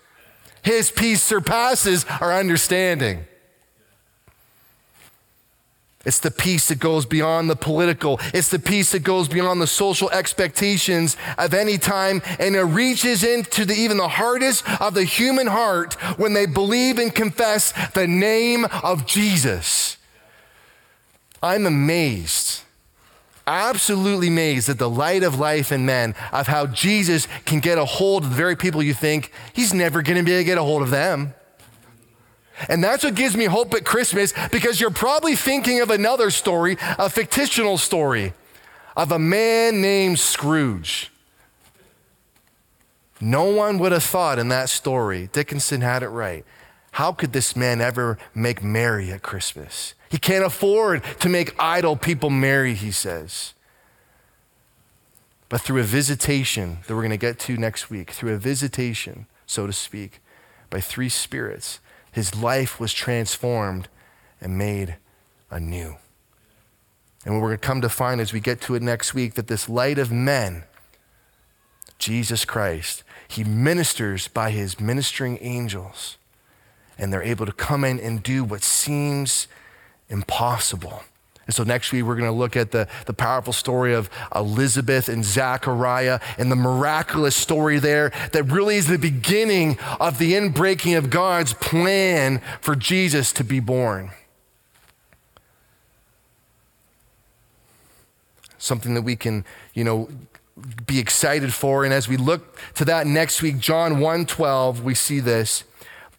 His 0.63 0.91
peace 0.91 1.23
surpasses 1.23 2.05
our 2.19 2.33
understanding. 2.33 3.25
It's 6.03 6.19
the 6.19 6.31
peace 6.31 6.67
that 6.69 6.79
goes 6.79 7.05
beyond 7.05 7.49
the 7.49 7.55
political. 7.55 8.19
It's 8.33 8.49
the 8.49 8.59
peace 8.59 8.91
that 8.91 9.03
goes 9.03 9.27
beyond 9.27 9.61
the 9.61 9.67
social 9.67 10.09
expectations 10.09 11.15
of 11.37 11.53
any 11.53 11.77
time. 11.77 12.23
And 12.39 12.55
it 12.55 12.63
reaches 12.63 13.23
into 13.23 13.65
the, 13.65 13.75
even 13.75 13.97
the 13.97 14.07
hardest 14.07 14.67
of 14.81 14.95
the 14.95 15.03
human 15.03 15.47
heart 15.47 15.93
when 16.17 16.33
they 16.33 16.47
believe 16.47 16.97
and 16.97 17.13
confess 17.13 17.71
the 17.91 18.07
name 18.07 18.65
of 18.83 19.05
Jesus. 19.05 19.97
I'm 21.43 21.65
amazed, 21.65 22.61
absolutely 23.45 24.27
amazed 24.27 24.69
at 24.69 24.79
the 24.79 24.89
light 24.89 25.23
of 25.23 25.39
life 25.39 25.71
in 25.71 25.85
men 25.85 26.15
of 26.31 26.47
how 26.47 26.67
Jesus 26.67 27.27
can 27.45 27.59
get 27.59 27.77
a 27.77 27.85
hold 27.85 28.23
of 28.23 28.29
the 28.29 28.35
very 28.35 28.55
people 28.55 28.83
you 28.83 28.93
think 28.93 29.31
he's 29.53 29.73
never 29.73 30.01
going 30.01 30.17
to 30.17 30.23
be 30.23 30.33
able 30.33 30.41
to 30.41 30.45
get 30.45 30.57
a 30.57 30.63
hold 30.63 30.81
of 30.81 30.91
them. 30.91 31.33
And 32.69 32.83
that's 32.83 33.03
what 33.03 33.15
gives 33.15 33.35
me 33.35 33.45
hope 33.45 33.73
at 33.73 33.85
Christmas 33.85 34.33
because 34.51 34.79
you're 34.79 34.91
probably 34.91 35.35
thinking 35.35 35.81
of 35.81 35.89
another 35.89 36.29
story, 36.29 36.77
a 36.79 37.09
fictional 37.09 37.77
story 37.77 38.33
of 38.95 39.11
a 39.11 39.19
man 39.19 39.81
named 39.81 40.19
Scrooge. 40.19 41.11
No 43.19 43.45
one 43.45 43.77
would 43.79 43.91
have 43.91 44.03
thought 44.03 44.39
in 44.39 44.47
that 44.49 44.69
story, 44.69 45.29
Dickinson 45.31 45.81
had 45.81 46.01
it 46.01 46.09
right. 46.09 46.43
How 46.91 47.13
could 47.13 47.33
this 47.33 47.55
man 47.55 47.79
ever 47.79 48.17
make 48.33 48.63
merry 48.63 49.11
at 49.11 49.21
Christmas? 49.21 49.93
He 50.09 50.17
can't 50.17 50.43
afford 50.43 51.03
to 51.21 51.29
make 51.29 51.55
idle 51.57 51.95
people 51.95 52.29
merry, 52.29 52.73
he 52.73 52.91
says. 52.91 53.53
But 55.47 55.61
through 55.61 55.81
a 55.81 55.83
visitation 55.83 56.79
that 56.87 56.95
we're 56.95 57.01
going 57.01 57.11
to 57.11 57.17
get 57.17 57.39
to 57.39 57.57
next 57.57 57.89
week, 57.89 58.11
through 58.11 58.33
a 58.33 58.37
visitation, 58.37 59.27
so 59.45 59.67
to 59.67 59.73
speak, 59.73 60.19
by 60.69 60.81
three 60.81 61.09
spirits, 61.09 61.79
his 62.11 62.35
life 62.35 62.79
was 62.79 62.93
transformed 62.93 63.87
and 64.39 64.57
made 64.57 64.97
anew. 65.49 65.95
And 67.25 67.35
what 67.35 67.41
we're 67.41 67.49
going 67.49 67.59
to 67.59 67.67
come 67.67 67.81
to 67.81 67.89
find 67.89 68.19
as 68.19 68.33
we 68.33 68.39
get 68.39 68.61
to 68.61 68.75
it 68.75 68.81
next 68.81 69.13
week 69.13 69.35
that 69.35 69.47
this 69.47 69.69
light 69.69 69.99
of 69.99 70.11
men, 70.11 70.63
Jesus 71.99 72.45
Christ, 72.45 73.03
he 73.27 73.43
ministers 73.43 74.27
by 74.27 74.49
his 74.51 74.79
ministering 74.79 75.37
angels, 75.41 76.17
and 76.97 77.13
they're 77.13 77.23
able 77.23 77.45
to 77.45 77.51
come 77.51 77.83
in 77.83 77.99
and 77.99 78.23
do 78.23 78.43
what 78.43 78.63
seems 78.63 79.47
impossible. 80.09 81.03
And 81.47 81.55
so 81.55 81.63
next 81.63 81.91
week, 81.91 82.03
we're 82.03 82.15
going 82.15 82.31
to 82.31 82.37
look 82.37 82.55
at 82.55 82.71
the, 82.71 82.87
the 83.07 83.13
powerful 83.13 83.51
story 83.51 83.93
of 83.93 84.09
Elizabeth 84.35 85.09
and 85.09 85.25
Zachariah 85.25 86.19
and 86.37 86.51
the 86.51 86.55
miraculous 86.55 87.35
story 87.35 87.79
there 87.79 88.11
that 88.31 88.43
really 88.43 88.77
is 88.77 88.87
the 88.87 88.97
beginning 88.97 89.77
of 89.99 90.19
the 90.19 90.33
inbreaking 90.33 90.97
of 90.97 91.09
God's 91.09 91.53
plan 91.53 92.41
for 92.61 92.75
Jesus 92.75 93.31
to 93.33 93.43
be 93.43 93.59
born. 93.59 94.11
Something 98.57 98.93
that 98.93 99.01
we 99.01 99.15
can, 99.15 99.43
you 99.73 99.83
know, 99.83 100.09
be 100.85 100.99
excited 100.99 101.53
for. 101.53 101.83
And 101.83 101.93
as 101.93 102.07
we 102.07 102.17
look 102.17 102.59
to 102.75 102.85
that 102.85 103.07
next 103.07 103.41
week, 103.41 103.57
John 103.57 103.99
1 103.99 104.27
12, 104.27 104.83
we 104.83 104.93
see 104.93 105.19
this. 105.19 105.63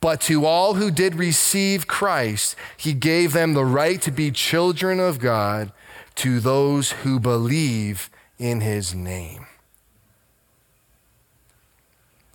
But 0.03 0.21
to 0.23 0.45
all 0.45 0.75
who 0.75 0.91
did 0.91 1.15
receive 1.15 1.87
Christ, 1.87 2.57
he 2.77 2.93
gave 2.93 3.33
them 3.33 3.55
the 3.55 3.65
right 3.65 4.03
to 4.03 4.11
be 4.11 4.33
children 4.33 4.99
of 4.99 5.21
God, 5.21 5.73
to 6.17 6.41
those 6.41 6.91
who 6.91 7.21
believe 7.21 8.11
in 8.37 8.63
his 8.63 8.97
name. 8.97 9.47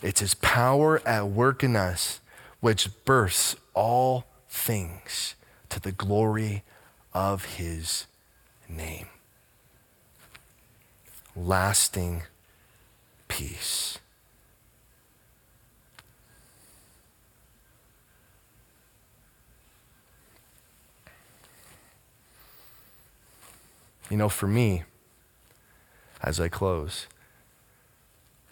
It's 0.01 0.21
his 0.21 0.33
power 0.33 1.05
at 1.05 1.27
work 1.27 1.61
in 1.61 1.75
us 1.75 2.21
which 2.61 2.89
births 3.03 3.57
all 3.73 4.23
things 4.47 5.35
to 5.67 5.81
the 5.81 5.91
glory 5.91 6.63
of 7.13 7.57
his 7.57 8.05
name. 8.69 9.07
Lasting 11.35 12.23
peace. 13.27 13.99
You 24.09 24.17
know, 24.17 24.29
for 24.29 24.47
me, 24.47 24.83
as 26.21 26.39
I 26.39 26.47
close, 26.47 27.07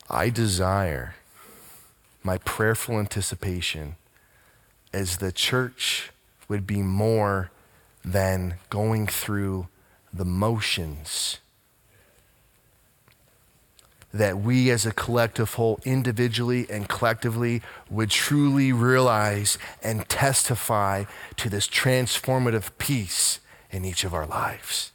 I 0.10 0.30
desire 0.30 1.16
my 2.24 2.38
prayerful 2.40 3.00
anticipation 3.00 3.96
as 4.94 5.18
the 5.18 5.32
church 5.32 6.12
would 6.48 6.68
be 6.68 6.82
more 6.82 7.52
than 8.04 8.56
going 8.70 9.08
through 9.08 9.68
the 10.14 10.26
motions. 10.26 11.40
That 14.14 14.40
we 14.40 14.70
as 14.72 14.86
a 14.86 14.94
collective 14.94 15.56
whole, 15.56 15.80
individually 15.84 16.66
and 16.70 16.88
collectively, 16.88 17.62
would 17.90 18.10
truly 18.10 18.72
realize 18.72 19.58
and 19.84 20.08
testify 20.08 21.06
to 21.38 21.50
this 21.50 21.68
transformative 21.68 22.72
peace 22.78 23.40
in 23.72 23.84
each 23.84 24.04
of 24.04 24.14
our 24.14 24.26
lives. 24.26 24.92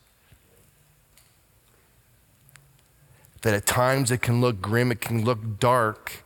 That 3.42 3.54
at 3.54 3.66
times 3.66 4.10
it 4.10 4.22
can 4.22 4.40
look 4.40 4.60
grim, 4.60 4.92
it 4.92 5.00
can 5.00 5.24
look 5.24 5.58
dark, 5.58 6.24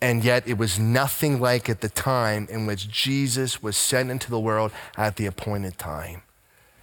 and 0.00 0.22
yet 0.22 0.46
it 0.46 0.58
was 0.58 0.78
nothing 0.78 1.40
like 1.40 1.68
at 1.68 1.80
the 1.80 1.88
time 1.88 2.46
in 2.50 2.66
which 2.66 2.90
Jesus 2.90 3.62
was 3.62 3.76
sent 3.76 4.10
into 4.10 4.30
the 4.30 4.38
world 4.38 4.72
at 4.96 5.16
the 5.16 5.26
appointed 5.26 5.78
time. 5.78 6.22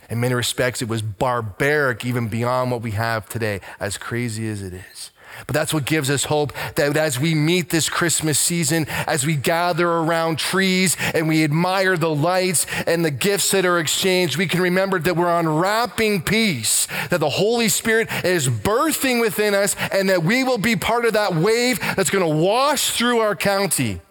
In 0.10 0.20
many 0.20 0.34
respects, 0.34 0.82
it 0.82 0.90
was 0.90 1.02
barbaric, 1.02 2.04
even 2.04 2.28
beyond 2.28 2.72
what 2.72 2.82
we 2.82 2.92
have 2.92 3.30
today, 3.30 3.62
as 3.80 3.98
crazy 3.98 4.48
as 4.50 4.62
it 4.62 4.74
is. 4.74 5.12
But 5.48 5.54
that's 5.54 5.74
what 5.74 5.86
gives 5.86 6.10
us 6.10 6.26
hope 6.26 6.54
that 6.76 6.96
as 6.96 7.20
we 7.20 7.34
meet 7.34 7.70
this 7.70 7.90
Christmas 7.90 8.40
season, 8.40 8.86
as 9.08 9.26
we 9.26 9.36
gather 9.36 9.88
around 9.88 10.40
trees 10.40 10.96
and 11.14 11.28
we 11.28 11.44
admire 11.44 11.98
the 11.98 12.14
lights 12.14 12.66
and 12.86 13.04
the 13.04 13.12
gifts 13.12 13.52
that 13.52 13.66
are 13.66 13.80
exchanged, 13.80 14.38
we 14.38 14.48
can 14.48 14.62
remember 14.62 15.00
that 15.00 15.16
we're 15.16 15.40
unwrapping 15.40 16.22
peace, 16.22 16.88
that 17.10 17.20
the 17.20 17.30
Holy 17.30 17.70
Spirit 17.70 18.08
is 18.24 18.48
birthing 18.48 19.22
within 19.22 19.54
us, 19.54 19.76
and 19.92 20.10
that 20.10 20.24
we 20.24 20.44
will 20.44 20.58
be 20.58 20.76
part 20.76 21.06
of 21.06 21.14
that 21.14 21.36
wave 21.36 21.80
that's 21.80 22.10
going 22.10 22.28
to 22.28 22.36
wash 22.44 22.92
through 22.92 23.20
our 23.20 23.36
county. 23.36 24.02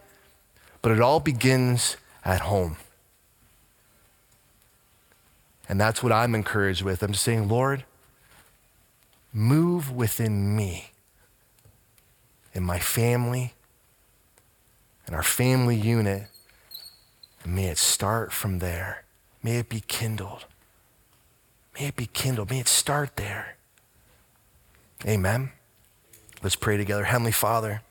But 0.82 0.92
it 0.92 1.00
all 1.00 1.20
begins 1.20 1.96
at 2.24 2.42
home. 2.42 2.76
And 5.68 5.80
that's 5.80 6.02
what 6.02 6.12
I'm 6.12 6.34
encouraged 6.34 6.82
with. 6.82 7.02
I'm 7.02 7.12
just 7.12 7.24
saying, 7.24 7.48
Lord, 7.48 7.84
move 9.32 9.94
within 9.94 10.56
me 10.56 10.89
in 12.52 12.62
my 12.62 12.78
family, 12.78 13.54
in 15.06 15.14
our 15.14 15.22
family 15.22 15.76
unit. 15.76 16.24
And 17.44 17.54
may 17.54 17.66
it 17.66 17.78
start 17.78 18.32
from 18.32 18.58
there. 18.58 19.04
May 19.42 19.58
it 19.58 19.68
be 19.68 19.80
kindled. 19.80 20.44
May 21.78 21.86
it 21.86 21.96
be 21.96 22.06
kindled. 22.06 22.50
May 22.50 22.60
it 22.60 22.68
start 22.68 23.16
there. 23.16 23.56
Amen. 25.06 25.52
Let's 26.42 26.56
pray 26.56 26.76
together. 26.76 27.04
Heavenly 27.04 27.32
Father, 27.32 27.82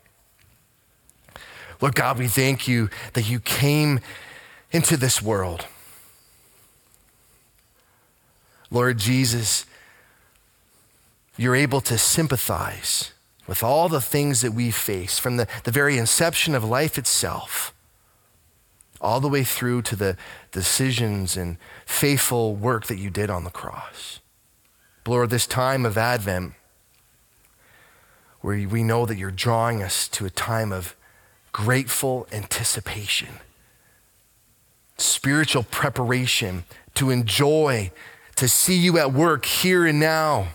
Lord 1.81 1.95
God, 1.95 2.19
we 2.19 2.27
thank 2.27 2.67
you 2.67 2.89
that 3.13 3.29
you 3.29 3.39
came 3.39 3.99
into 4.71 4.97
this 4.97 5.21
world. 5.21 5.65
Lord 8.69 8.99
Jesus, 8.99 9.65
you're 11.37 11.55
able 11.55 11.81
to 11.81 11.97
sympathize 11.97 13.13
with 13.49 13.63
all 13.63 13.89
the 13.89 13.99
things 13.99 14.41
that 14.41 14.53
we 14.53 14.69
face 14.69 15.17
from 15.17 15.38
the, 15.38 15.47
the 15.63 15.71
very 15.71 15.97
inception 15.97 16.53
of 16.53 16.63
life 16.63 16.99
itself, 16.99 17.73
all 19.01 19.19
the 19.19 19.27
way 19.27 19.43
through 19.43 19.81
to 19.81 19.95
the 19.95 20.15
decisions 20.51 21.35
and 21.35 21.57
faithful 21.83 22.55
work 22.55 22.85
that 22.85 22.99
you 22.99 23.09
did 23.09 23.27
on 23.27 23.45
the 23.45 23.49
cross. 23.49 24.19
Lord, 25.07 25.31
this 25.31 25.47
time 25.47 25.83
of 25.83 25.97
Advent, 25.97 26.53
where 28.41 28.67
we 28.67 28.83
know 28.83 29.07
that 29.07 29.17
you're 29.17 29.31
drawing 29.31 29.81
us 29.81 30.07
to 30.09 30.27
a 30.27 30.29
time 30.29 30.71
of 30.71 30.95
grateful 31.51 32.27
anticipation, 32.31 33.39
spiritual 34.99 35.63
preparation 35.63 36.65
to 36.93 37.09
enjoy, 37.09 37.91
to 38.35 38.47
see 38.47 38.77
you 38.77 38.99
at 38.99 39.12
work 39.12 39.45
here 39.45 39.88
and 39.88 39.99
now 39.99 40.49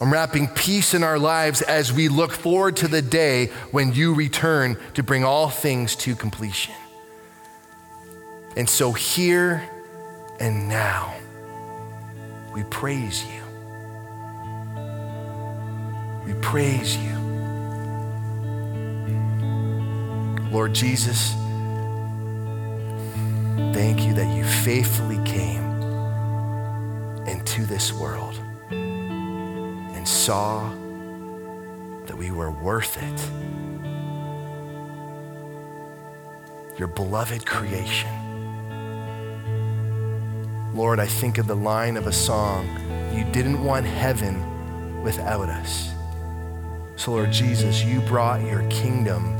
unwrapping 0.00 0.48
peace 0.48 0.94
in 0.94 1.02
our 1.02 1.18
lives 1.18 1.62
as 1.62 1.92
we 1.92 2.08
look 2.08 2.32
forward 2.32 2.76
to 2.76 2.88
the 2.88 3.02
day 3.02 3.46
when 3.70 3.92
you 3.92 4.14
return 4.14 4.76
to 4.94 5.02
bring 5.02 5.24
all 5.24 5.48
things 5.48 5.96
to 5.96 6.14
completion. 6.14 6.74
And 8.56 8.68
so, 8.68 8.92
here 8.92 9.68
and 10.40 10.68
now, 10.68 11.14
we 12.54 12.62
praise 12.64 13.24
you. 13.24 13.42
We 16.26 16.34
praise 16.40 16.96
you. 16.96 17.18
Lord 20.50 20.74
Jesus, 20.74 21.32
thank 23.74 24.02
you 24.02 24.14
that 24.14 24.34
you 24.34 24.44
faithfully 24.44 25.22
came 25.24 25.62
into 27.26 27.66
this 27.66 27.92
world 27.92 28.40
saw 30.28 30.68
that 32.04 32.14
we 32.14 32.30
were 32.30 32.50
worth 32.50 32.98
it. 33.02 33.30
Your 36.78 36.88
beloved 36.88 37.46
creation. 37.46 38.10
Lord, 40.74 41.00
I 41.00 41.06
think 41.06 41.38
of 41.38 41.46
the 41.46 41.56
line 41.56 41.96
of 41.96 42.06
a 42.06 42.12
song 42.12 42.68
you 43.16 43.24
didn't 43.32 43.64
want 43.64 43.86
heaven 43.86 45.02
without 45.02 45.48
us. 45.48 45.94
So, 46.96 47.12
Lord 47.12 47.32
Jesus, 47.32 47.82
you 47.82 48.02
brought 48.02 48.42
your 48.42 48.68
kingdom 48.68 49.34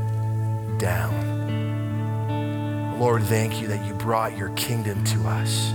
down. 0.79 1.13
Lord, 2.99 3.21
thank 3.25 3.61
you 3.61 3.67
that 3.67 3.85
you 3.85 3.93
brought 3.93 4.35
your 4.35 4.49
kingdom 4.55 5.03
to 5.03 5.19
us. 5.27 5.71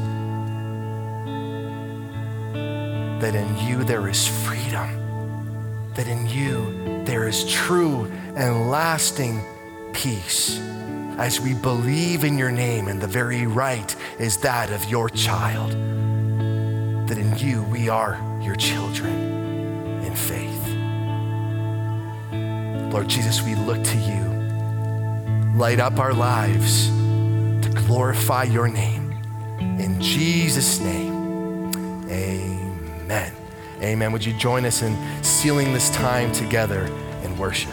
that 3.25 3.35
in 3.35 3.57
you 3.67 3.85
there 3.85 4.07
is 4.09 4.27
freedom, 4.27 5.04
that 5.95 6.09
in 6.09 6.27
you 6.27 7.05
there 7.05 7.29
is 7.29 7.45
true 7.51 8.11
and 8.37 8.71
lasting 8.71 9.41
peace 9.93 10.59
as 11.19 11.41
we 11.41 11.55
believe 11.55 12.25
in 12.25 12.37
your 12.37 12.51
name 12.51 12.89
and 12.89 13.01
the 13.01 13.07
very 13.07 13.47
right 13.47 13.95
is 14.19 14.39
that 14.39 14.71
of 14.73 14.85
your 14.91 15.09
child, 15.09 15.71
that 17.09 17.19
in 17.19 17.39
you 17.39 17.63
we 17.65 17.89
are 17.89 18.21
your 18.43 18.57
children 18.57 19.15
in 20.03 20.15
faith. 20.17 20.53
Lord 22.93 23.09
Jesus, 23.09 23.43
we 23.43 23.55
look 23.55 23.83
to 23.85 23.97
you. 23.97 24.35
Light 25.57 25.79
up 25.79 25.99
our 25.99 26.13
lives 26.13 26.89
to 26.89 27.73
glorify 27.87 28.43
your 28.45 28.67
name. 28.67 29.13
In 29.61 30.01
Jesus' 30.01 30.81
name. 30.81 31.04
Amen. 33.85 34.13
Would 34.13 34.25
you 34.25 34.33
join 34.33 34.65
us 34.65 34.83
in 34.83 34.97
sealing 35.23 35.75
this 35.75 35.91
time 35.91 36.33
together 36.33 36.87
in 37.23 37.37
worship? 37.37 37.71